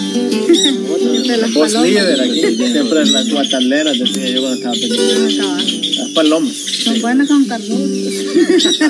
[1.26, 1.88] De las Voz palomas.
[1.90, 5.56] líder aquí, siempre en las guataleras, decía yo cuando estaba pequeño.
[5.96, 6.52] Las palomas,
[6.84, 8.80] Son buenas con carduchos.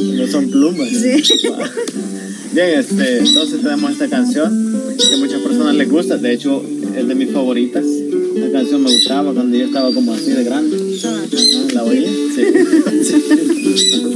[0.00, 0.88] no son plumas.
[2.52, 6.62] Bien, este, entonces tenemos esta canción que a muchas personas les gusta, de hecho
[6.96, 7.84] es de mis favoritas.
[8.36, 10.76] La canción me gustaba cuando yo estaba como así de grande.
[11.74, 12.06] ¿La oí?
[12.34, 12.42] Sí.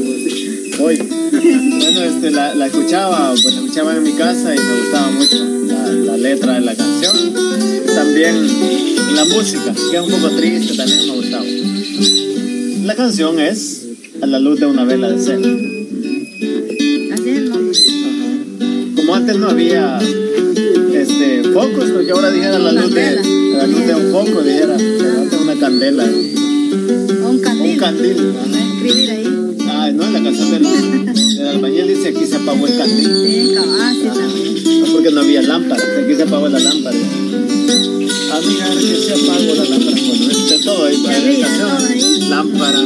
[0.87, 5.11] Oye, bueno, este, la, la escuchaba, pues la escuchaba en mi casa y me gustaba
[5.11, 7.17] mucho la, la letra de la canción.
[7.93, 8.47] También
[9.17, 11.45] la música, que es un poco triste, también me gustaba.
[12.85, 13.85] La canción es
[14.23, 15.77] A la luz de una vela de nombre.
[18.95, 23.17] Como antes no había este, focos, porque ahora dijera la luz de,
[23.57, 24.77] la luz de un foco, dijera,
[25.43, 26.05] una candela.
[26.05, 27.73] Un candil.
[27.73, 28.35] Un candil.
[28.55, 29.46] Escribir ahí.
[29.97, 33.05] Ah, no, en la canción del, del albañil dice aquí se apagó el candil.
[33.07, 34.81] Sí, también.
[34.81, 36.97] No, porque no había lámpara, aquí se apagó la lámpara.
[38.33, 39.97] Amigar que se apagó la lámpara.
[40.07, 42.31] Bueno, de todo ahí, para la canción.
[42.31, 42.85] Lámpara,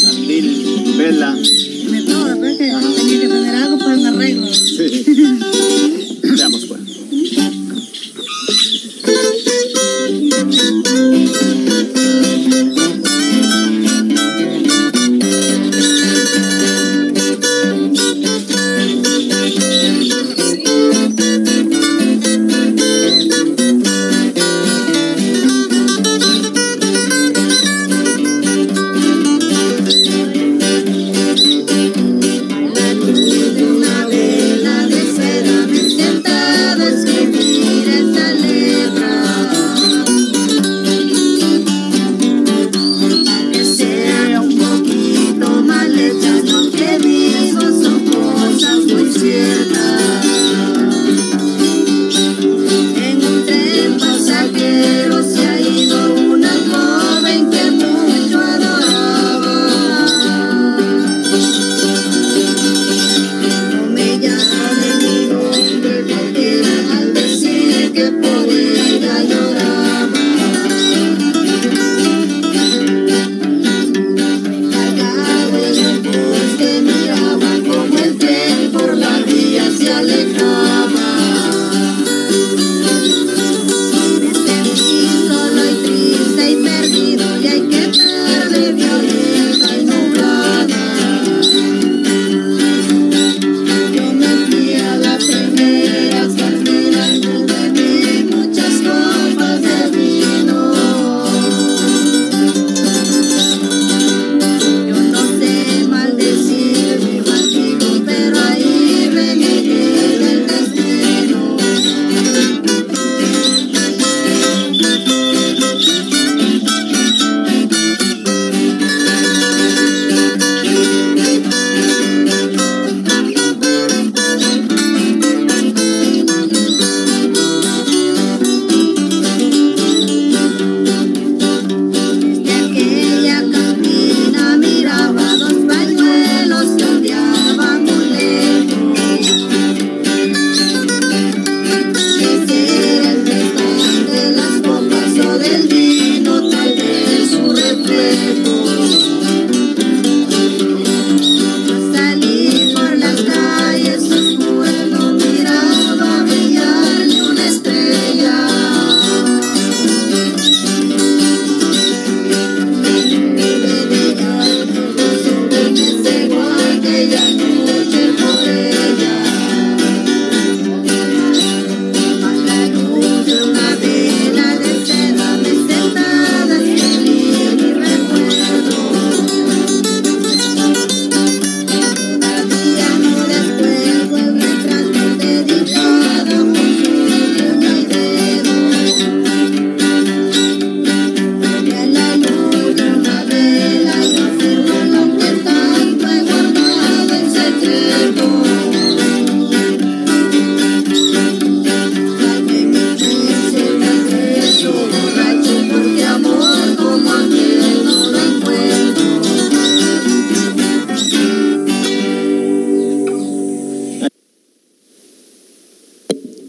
[0.00, 1.34] candil, vela.
[1.34, 2.64] De todo, pues que
[2.96, 4.54] tenía que tener algo para un arreglo.
[4.54, 5.04] Sí.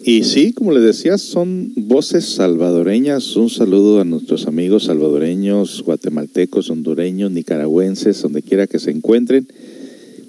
[0.06, 3.38] Y sí, como les decía, son voces salvadoreñas.
[3.38, 9.48] Un saludo a nuestros amigos salvadoreños, guatemaltecos, hondureños, nicaragüenses, donde quiera que se encuentren.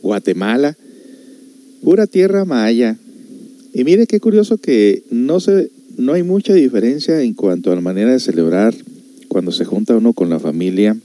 [0.01, 0.76] Guatemala,
[1.82, 2.96] pura tierra maya.
[3.72, 7.80] Y mire qué curioso que no, se, no hay mucha diferencia en cuanto a la
[7.80, 8.76] manera de celebrar
[9.26, 10.96] cuando se junta uno con la familia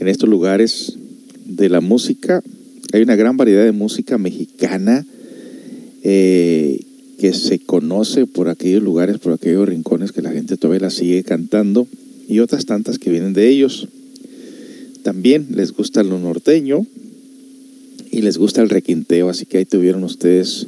[0.00, 0.96] en estos lugares
[1.44, 2.42] de la música.
[2.92, 5.06] Hay una gran variedad de música mexicana.
[6.02, 6.80] Eh,
[7.20, 11.22] que se conoce por aquellos lugares, por aquellos rincones que la gente todavía la sigue
[11.22, 11.86] cantando
[12.26, 13.88] y otras tantas que vienen de ellos.
[15.02, 16.86] También les gusta lo norteño
[18.10, 20.66] y les gusta el requinteo, así que ahí tuvieron ustedes,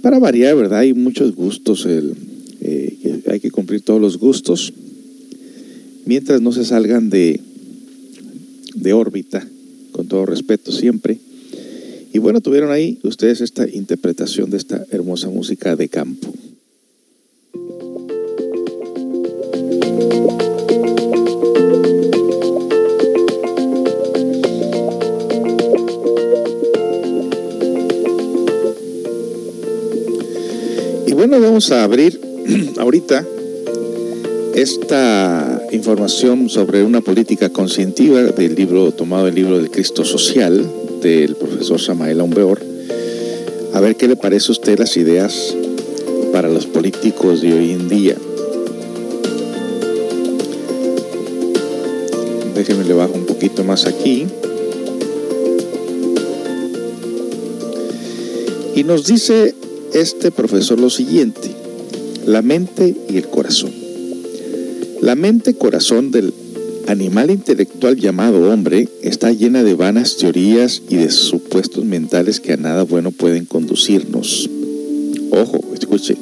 [0.00, 0.78] para variar, ¿verdad?
[0.78, 2.14] Hay muchos gustos, el,
[2.62, 4.72] eh, hay que cumplir todos los gustos,
[6.06, 7.42] mientras no se salgan de,
[8.74, 9.46] de órbita,
[9.92, 11.18] con todo respeto siempre.
[12.18, 16.26] Y bueno, tuvieron ahí ustedes esta interpretación de esta hermosa música de campo.
[31.06, 32.20] Y bueno, vamos a abrir
[32.78, 33.24] ahorita
[34.56, 40.68] esta información sobre una política conscientiva del libro tomado del libro del Cristo Social
[41.00, 42.60] del profesor Samael Aumbeor,
[43.72, 45.54] a ver qué le parece a usted las ideas
[46.32, 48.16] para los políticos de hoy en día.
[52.54, 54.26] Déjenme le bajo un poquito más aquí.
[58.74, 59.54] Y nos dice
[59.94, 61.50] este profesor lo siguiente,
[62.26, 63.72] la mente y el corazón.
[65.00, 66.32] La mente corazón del
[66.88, 72.56] animal intelectual llamado hombre está llena de vanas teorías y de supuestos mentales que a
[72.56, 74.48] nada bueno pueden conducirnos.
[75.30, 76.16] Ojo, escuche.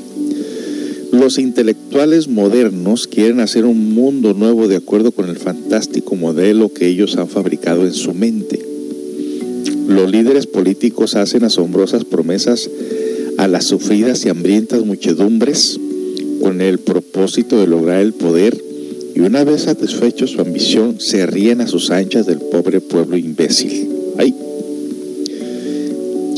[1.13, 6.89] Los intelectuales modernos quieren hacer un mundo nuevo de acuerdo con el fantástico modelo que
[6.89, 8.61] ellos han fabricado en su mente.
[9.87, 12.69] Los líderes políticos hacen asombrosas promesas
[13.39, 15.79] a las sufridas y hambrientas muchedumbres
[16.43, 18.66] con el propósito de lograr el poder
[19.27, 23.89] una vez satisfecho su ambición, se ríen a sus anchas del pobre pueblo imbécil.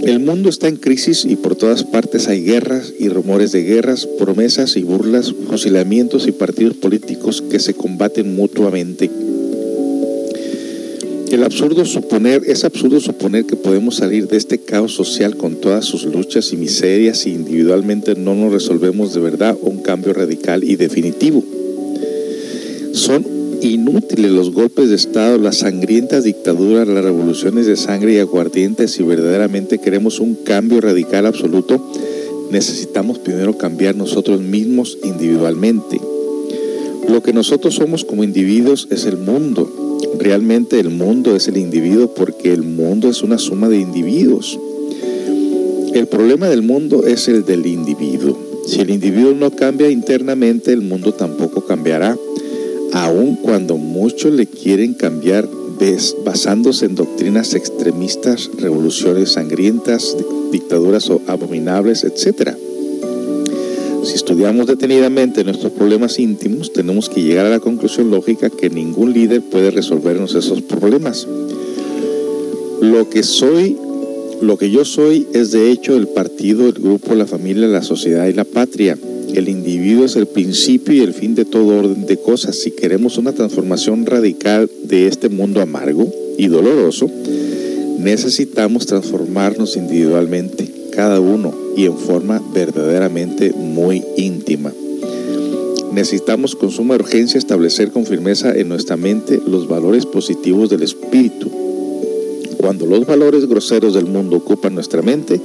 [0.05, 4.07] El mundo está en crisis y por todas partes hay guerras y rumores de guerras,
[4.19, 9.11] promesas y burlas, fusilamientos y partidos políticos que se combaten mutuamente.
[11.31, 15.85] El absurdo suponer, es absurdo suponer que podemos salir de este caos social con todas
[15.85, 20.77] sus luchas y miserias si individualmente no nos resolvemos de verdad un cambio radical y
[20.77, 21.45] definitivo.
[22.99, 23.25] Son
[23.63, 28.89] inútiles los golpes de Estado, las sangrientas dictaduras, las revoluciones de sangre y aguardiente.
[28.89, 31.81] Si verdaderamente queremos un cambio radical absoluto,
[32.51, 36.01] necesitamos primero cambiar nosotros mismos individualmente.
[37.09, 39.71] Lo que nosotros somos como individuos es el mundo.
[40.19, 44.59] Realmente el mundo es el individuo porque el mundo es una suma de individuos.
[45.95, 48.37] El problema del mundo es el del individuo.
[48.67, 52.19] Si el individuo no cambia internamente, el mundo tampoco cambiará
[53.05, 55.49] aun cuando muchos le quieren cambiar
[56.25, 60.17] basándose en doctrinas extremistas, revoluciones sangrientas,
[60.51, 62.57] dictaduras abominables, etc.
[64.03, 69.13] Si estudiamos detenidamente nuestros problemas íntimos, tenemos que llegar a la conclusión lógica que ningún
[69.13, 71.29] líder puede resolvernos esos problemas.
[72.81, 73.77] Lo que soy,
[74.41, 78.27] lo que yo soy es de hecho el partido, el grupo, la familia, la sociedad
[78.27, 78.99] y la patria
[79.35, 82.57] el individuo es el principio y el fin de todo orden de cosas.
[82.57, 87.11] Si queremos una transformación radical de este mundo amargo y doloroso,
[87.99, 94.73] necesitamos transformarnos individualmente, cada uno, y en forma verdaderamente muy íntima.
[95.93, 101.51] Necesitamos con suma urgencia establecer con firmeza en nuestra mente los valores positivos del espíritu.
[102.59, 105.41] Cuando los valores groseros del mundo ocupan nuestra mente,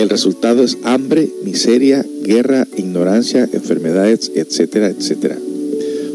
[0.00, 5.36] el resultado es hambre, miseria, guerra, ignorancia, enfermedades, etcétera, etcétera.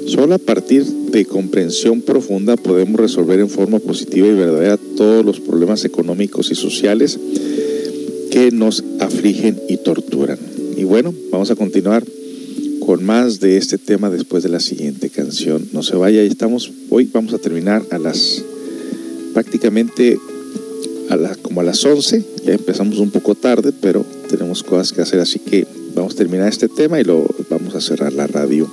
[0.08, 5.40] Solo a partir de comprensión profunda podemos resolver en forma positiva y verdadera todos los
[5.40, 7.20] problemas económicos y sociales
[8.32, 10.40] que nos afligen y torturan.
[10.78, 12.04] Y bueno, vamos a continuar
[12.80, 15.68] con más de este tema después de la siguiente canción.
[15.72, 18.44] No se vaya, estamos, hoy vamos a terminar a las
[19.34, 20.20] prácticamente
[21.10, 22.24] a como a las 11.
[22.46, 26.48] Ya empezamos un poco tarde, pero tenemos cosas que hacer, así que vamos a terminar
[26.48, 28.70] este tema y lo vamos a cerrar la radio.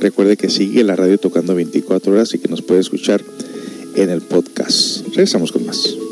[0.00, 3.22] Recuerde que sigue la radio tocando 24 horas y que nos puede escuchar
[3.94, 5.04] en el podcast.
[5.08, 6.09] Regresamos con más.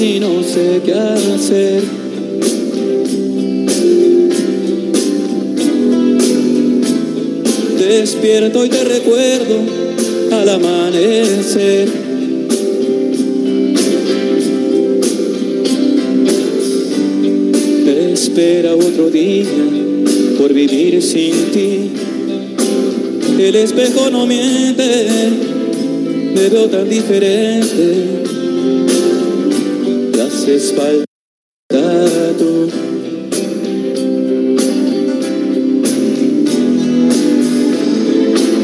[0.00, 1.82] y no sé qué hacer.
[7.78, 9.56] Despierto y te recuerdo
[10.30, 11.88] al amanecer.
[18.12, 19.46] Espera otro día
[20.38, 21.90] por vivir sin ti.
[23.38, 25.06] El espejo no miente,
[26.34, 28.27] me veo tan diferente
[30.54, 31.04] espalda
[32.38, 32.70] tú.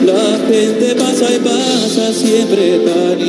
[0.06, 3.20] La gente pasa y pasa siempre tan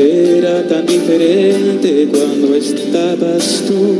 [0.00, 3.98] Era tan diferente cuando estabas tú.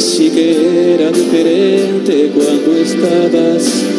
[0.00, 3.95] Sí que era diferente cuando estabas tú.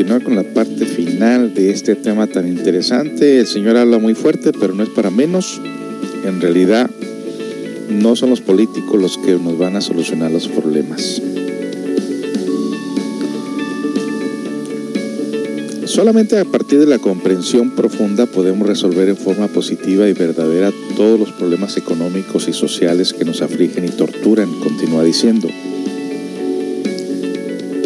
[0.00, 3.40] Continuar con la parte final de este tema tan interesante.
[3.40, 5.60] El Señor habla muy fuerte, pero no es para menos.
[6.24, 6.88] En realidad,
[7.90, 11.20] no son los políticos los que nos van a solucionar los problemas.
[15.84, 21.20] Solamente a partir de la comprensión profunda podemos resolver en forma positiva y verdadera todos
[21.20, 25.46] los problemas económicos y sociales que nos afligen y torturan, continúa diciendo.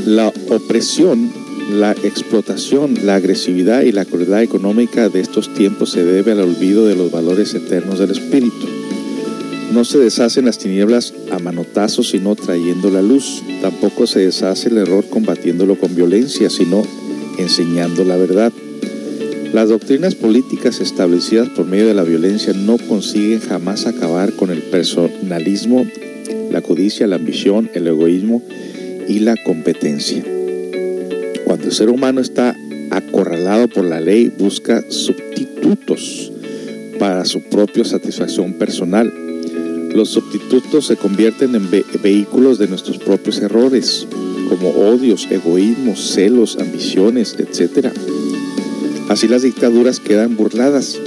[0.07, 6.33] La opresión, la explotación, la agresividad y la crueldad económica de estos tiempos se debe
[6.33, 8.67] al olvido de los valores eternos del espíritu.
[9.73, 13.43] No se deshacen las tinieblas a manotazos, sino trayendo la luz.
[13.61, 16.83] Tampoco se deshace el error combatiéndolo con violencia, sino
[17.39, 18.53] enseñando la verdad.
[19.53, 24.63] Las doctrinas políticas establecidas por medio de la violencia no consiguen jamás acabar con el
[24.63, 25.87] personalismo,
[26.51, 28.43] la codicia, la ambición, el egoísmo
[29.09, 30.34] y la competencia.
[31.65, 32.55] El ser humano está
[32.91, 36.31] acorralado por la ley, busca sustitutos
[36.99, 39.11] para su propia satisfacción personal.
[39.95, 44.07] Los sustitutos se convierten en ve vehículos de nuestros propios errores,
[44.51, 47.89] como odios, egoísmos, celos, ambiciones, etc.
[49.09, 50.99] Así las dictaduras quedan burladas.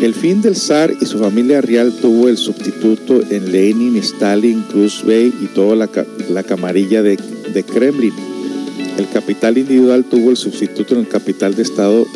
[0.00, 5.32] El fin del zar y su familia real tuvo el sustituto en Lenin, Stalin, Khrushchev
[5.42, 5.90] y toda la,
[6.30, 7.16] la camarilla de
[7.66, 8.12] Kremlin.
[8.98, 12.06] El capital individual tuvo el sustituto en el capital de Estado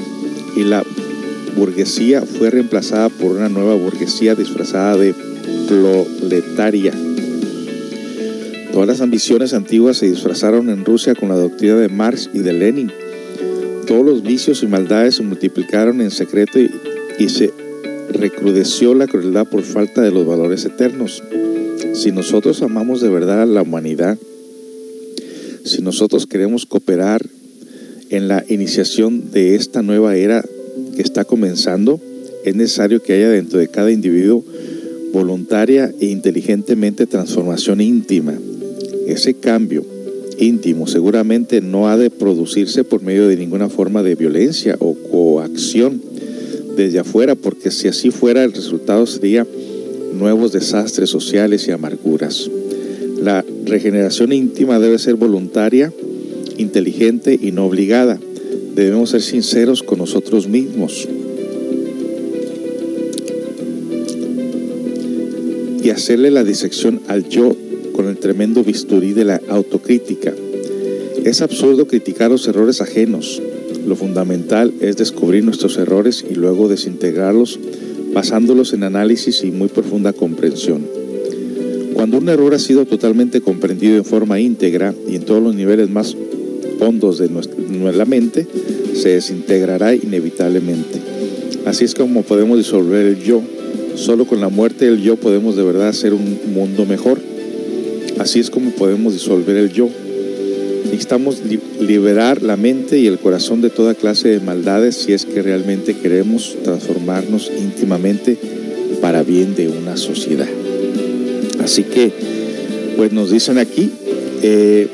[0.56, 0.84] y la
[1.56, 5.14] burguesía fue reemplazada por una nueva burguesía disfrazada de
[5.66, 6.92] proletaria.
[8.72, 12.52] Todas las ambiciones antiguas se disfrazaron en Rusia con la doctrina de Marx y de
[12.52, 12.92] Lenin.
[13.88, 17.52] Todos los vicios y maldades se multiplicaron en secreto y, se
[18.10, 21.24] recrudeció la crueldad por falta de los valores eternos.
[21.94, 24.16] Si nosotros amamos de verdad a la humanidad,
[25.64, 27.24] si nosotros queremos cooperar
[28.10, 30.44] en la iniciación de esta nueva era
[30.96, 32.00] que está comenzando,
[32.44, 34.44] es necesario que haya dentro de cada individuo
[35.12, 38.34] voluntaria e inteligentemente transformación íntima.
[39.06, 39.84] Ese cambio
[40.38, 46.00] íntimo seguramente no ha de producirse por medio de ninguna forma de violencia o coacción
[46.76, 49.46] desde afuera, porque si así fuera el resultado sería
[50.14, 52.48] nuevos desastres sociales y amarguras.
[53.22, 55.92] La regeneración íntima debe ser voluntaria,
[56.56, 58.18] inteligente y no obligada.
[58.74, 61.08] Debemos ser sinceros con nosotros mismos
[65.82, 67.56] y hacerle la disección al yo
[67.92, 70.32] con el tremendo bisturí de la autocrítica.
[71.24, 73.42] Es absurdo criticar los errores ajenos.
[73.86, 77.58] Lo fundamental es descubrir nuestros errores y luego desintegrarlos
[78.12, 80.97] basándolos en análisis y muy profunda comprensión.
[81.98, 85.90] Cuando un error ha sido totalmente comprendido en forma íntegra y en todos los niveles
[85.90, 86.16] más
[86.78, 88.46] hondos de nuestra mente,
[88.94, 91.00] se desintegrará inevitablemente.
[91.66, 93.42] Así es como podemos disolver el yo.
[93.96, 97.18] Solo con la muerte del yo podemos de verdad hacer un mundo mejor.
[98.20, 99.88] Así es como podemos disolver el yo.
[100.84, 105.24] Necesitamos li liberar la mente y el corazón de toda clase de maldades si es
[105.24, 108.38] que realmente queremos transformarnos íntimamente
[109.00, 110.46] para bien de una sociedad.
[111.68, 112.10] Así que,
[112.96, 113.90] pues nos dicen aquí,
[114.42, 114.88] eh,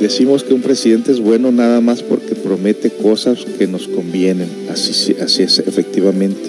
[0.00, 4.46] decimos que un presidente es bueno nada más porque promete cosas que nos convienen.
[4.70, 6.48] Así, así es, efectivamente.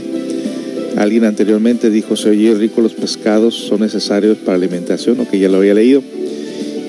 [0.97, 5.49] Alguien anteriormente dijo, se oye rico, los pescados son necesarios para alimentación, o que ya
[5.49, 6.03] lo había leído.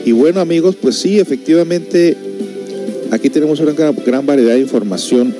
[0.04, 2.14] Y bueno amigos, pues sí, efectivamente,
[3.10, 5.34] aquí tenemos una gran variedad de información.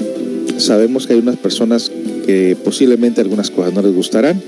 [0.57, 1.93] Sabemos que hay unas personas
[2.25, 4.41] que posiblemente algunas cosas no les gustarán.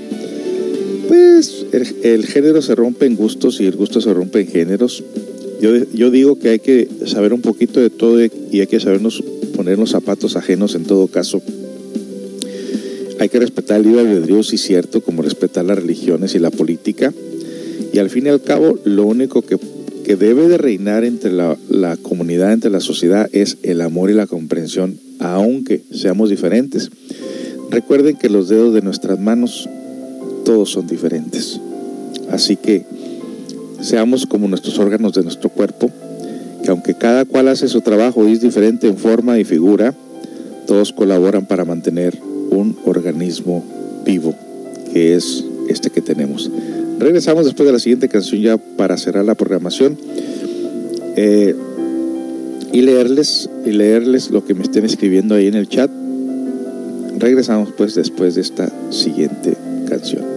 [1.07, 1.65] Pues
[2.03, 5.03] el, género se rompe en gustos y el gusto se rompe en géneros.
[5.61, 9.23] Yo, yo, digo que hay que saber un poquito de todo y hay que sabernos
[9.55, 11.41] poner los zapatos ajenos en todo caso.
[13.19, 17.13] Hay que respetar el libre albedrío, sí cierto, como respetar las religiones y la política.
[17.93, 19.57] Y al fin y al cabo, lo único que,
[20.03, 24.13] que debe de reinar entre la, la comunidad, entre la sociedad, es el amor y
[24.13, 26.89] la comprensión, aunque seamos diferentes.
[27.69, 29.69] Recuerden que los dedos de nuestras manos
[30.45, 31.59] todos son diferentes.
[32.31, 32.85] Así que
[33.81, 35.91] seamos como nuestros órganos de nuestro cuerpo,
[36.63, 39.93] que aunque cada cual hace su trabajo y es diferente en forma y figura,
[40.65, 42.17] todos colaboran para mantener
[42.49, 43.63] un organismo
[44.05, 44.33] vivo,
[44.93, 46.49] que es este que tenemos.
[46.99, 49.97] Regresamos después de la siguiente canción ya para cerrar la programación
[51.17, 51.55] eh,
[52.71, 55.91] y leerles y leerles lo que me estén escribiendo ahí en el chat.
[57.17, 59.55] Regresamos pues después de esta siguiente
[59.87, 60.34] canción.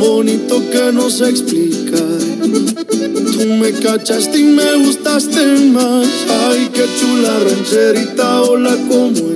[0.00, 2.18] Bonito que no sé explicar.
[2.40, 6.08] Tú me cachaste y me gustaste más.
[6.46, 9.29] Ay, qué chula rancherita, hola, ¿cómo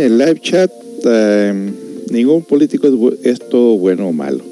[0.00, 0.70] en el live chat,
[1.04, 1.72] eh,
[2.10, 2.88] ningún político
[3.22, 4.42] es, todo bueno o malo.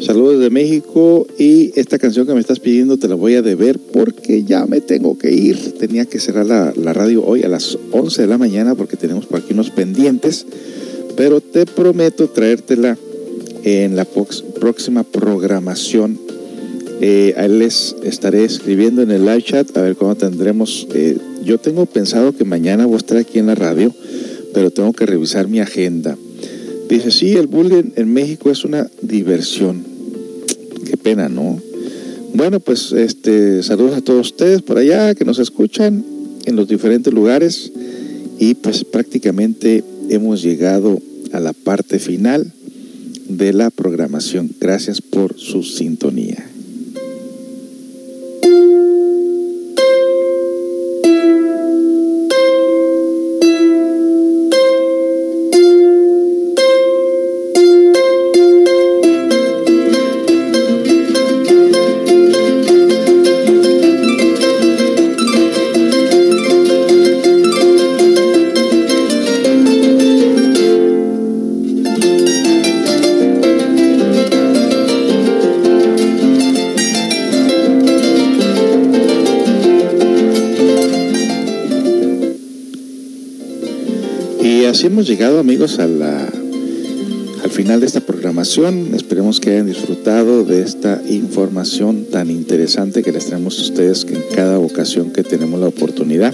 [0.00, 3.78] Saludos de México y esta canción que me estás pidiendo te la voy a deber
[3.78, 5.78] porque ya me tengo que ir.
[5.78, 9.40] Tenía que cerrar la, radio hoy a las 11 de la mañana porque tenemos por
[9.40, 10.46] aquí unos pendientes,
[11.16, 12.96] pero te prometo traértela
[13.64, 16.18] en la próxima programación.
[17.02, 20.86] Eh, ahí les estaré escribiendo en el live chat a ver cuándo tendremos.
[20.94, 23.94] eh, yo tengo pensado que mañana voy a estar aquí en la radio,
[24.52, 26.16] pero tengo que revisar mi agenda.
[26.88, 29.84] Dice, sí, el bullying en México es una diversión.
[30.84, 31.60] Qué pena, ¿no?
[32.34, 36.04] Bueno, pues este, saludos a todos ustedes por allá que nos escuchan
[36.46, 37.72] en los diferentes lugares
[38.38, 41.00] y pues prácticamente hemos llegado
[41.32, 42.52] a la parte final
[43.28, 44.50] de la programación.
[44.60, 46.49] Gracias por su sintonía.
[84.86, 86.30] Hemos llegado, amigos, al
[87.50, 88.94] final de esta programación.
[88.94, 94.22] Esperemos que hayan disfrutado de esta información tan interesante que les traemos a ustedes en
[94.34, 96.32] cada ocasión que tenemos la oportunidad.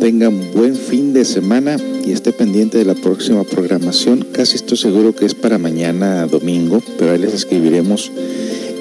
[0.00, 1.76] Tengan buen fin de semana
[2.06, 4.26] y esté pendiente de la próxima programación.
[4.32, 8.10] Casi estoy seguro que es para mañana domingo, pero ahí les escribiremos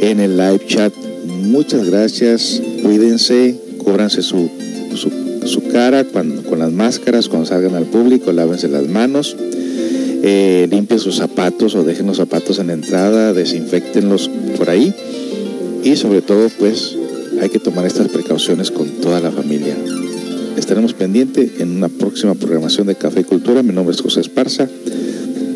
[0.01, 0.93] en el live chat.
[1.25, 4.49] Muchas gracias, cuídense, cóbranse su,
[5.45, 9.35] su, cara cuando, máscaras, cuando salgan al público, lávense las manos.
[10.23, 14.93] eh, limpien sus zapatos o dejen los zapatos en la entrada, desinfectenlos por ahí
[15.83, 16.97] y sobre todo pues
[17.41, 19.75] hay que tomar estas precauciones con toda la familia.
[20.57, 23.61] Estaremos pendientes en una próxima programación de Café y Cultura.
[23.61, 24.67] Mi nombre es José Esparza,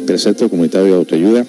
[0.06, 1.46] del Centro Comunitario de Autoayuda.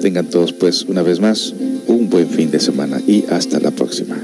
[0.00, 1.52] Tengan todos pues una vez más
[1.88, 4.16] un buen fin de semana y hasta la próxima.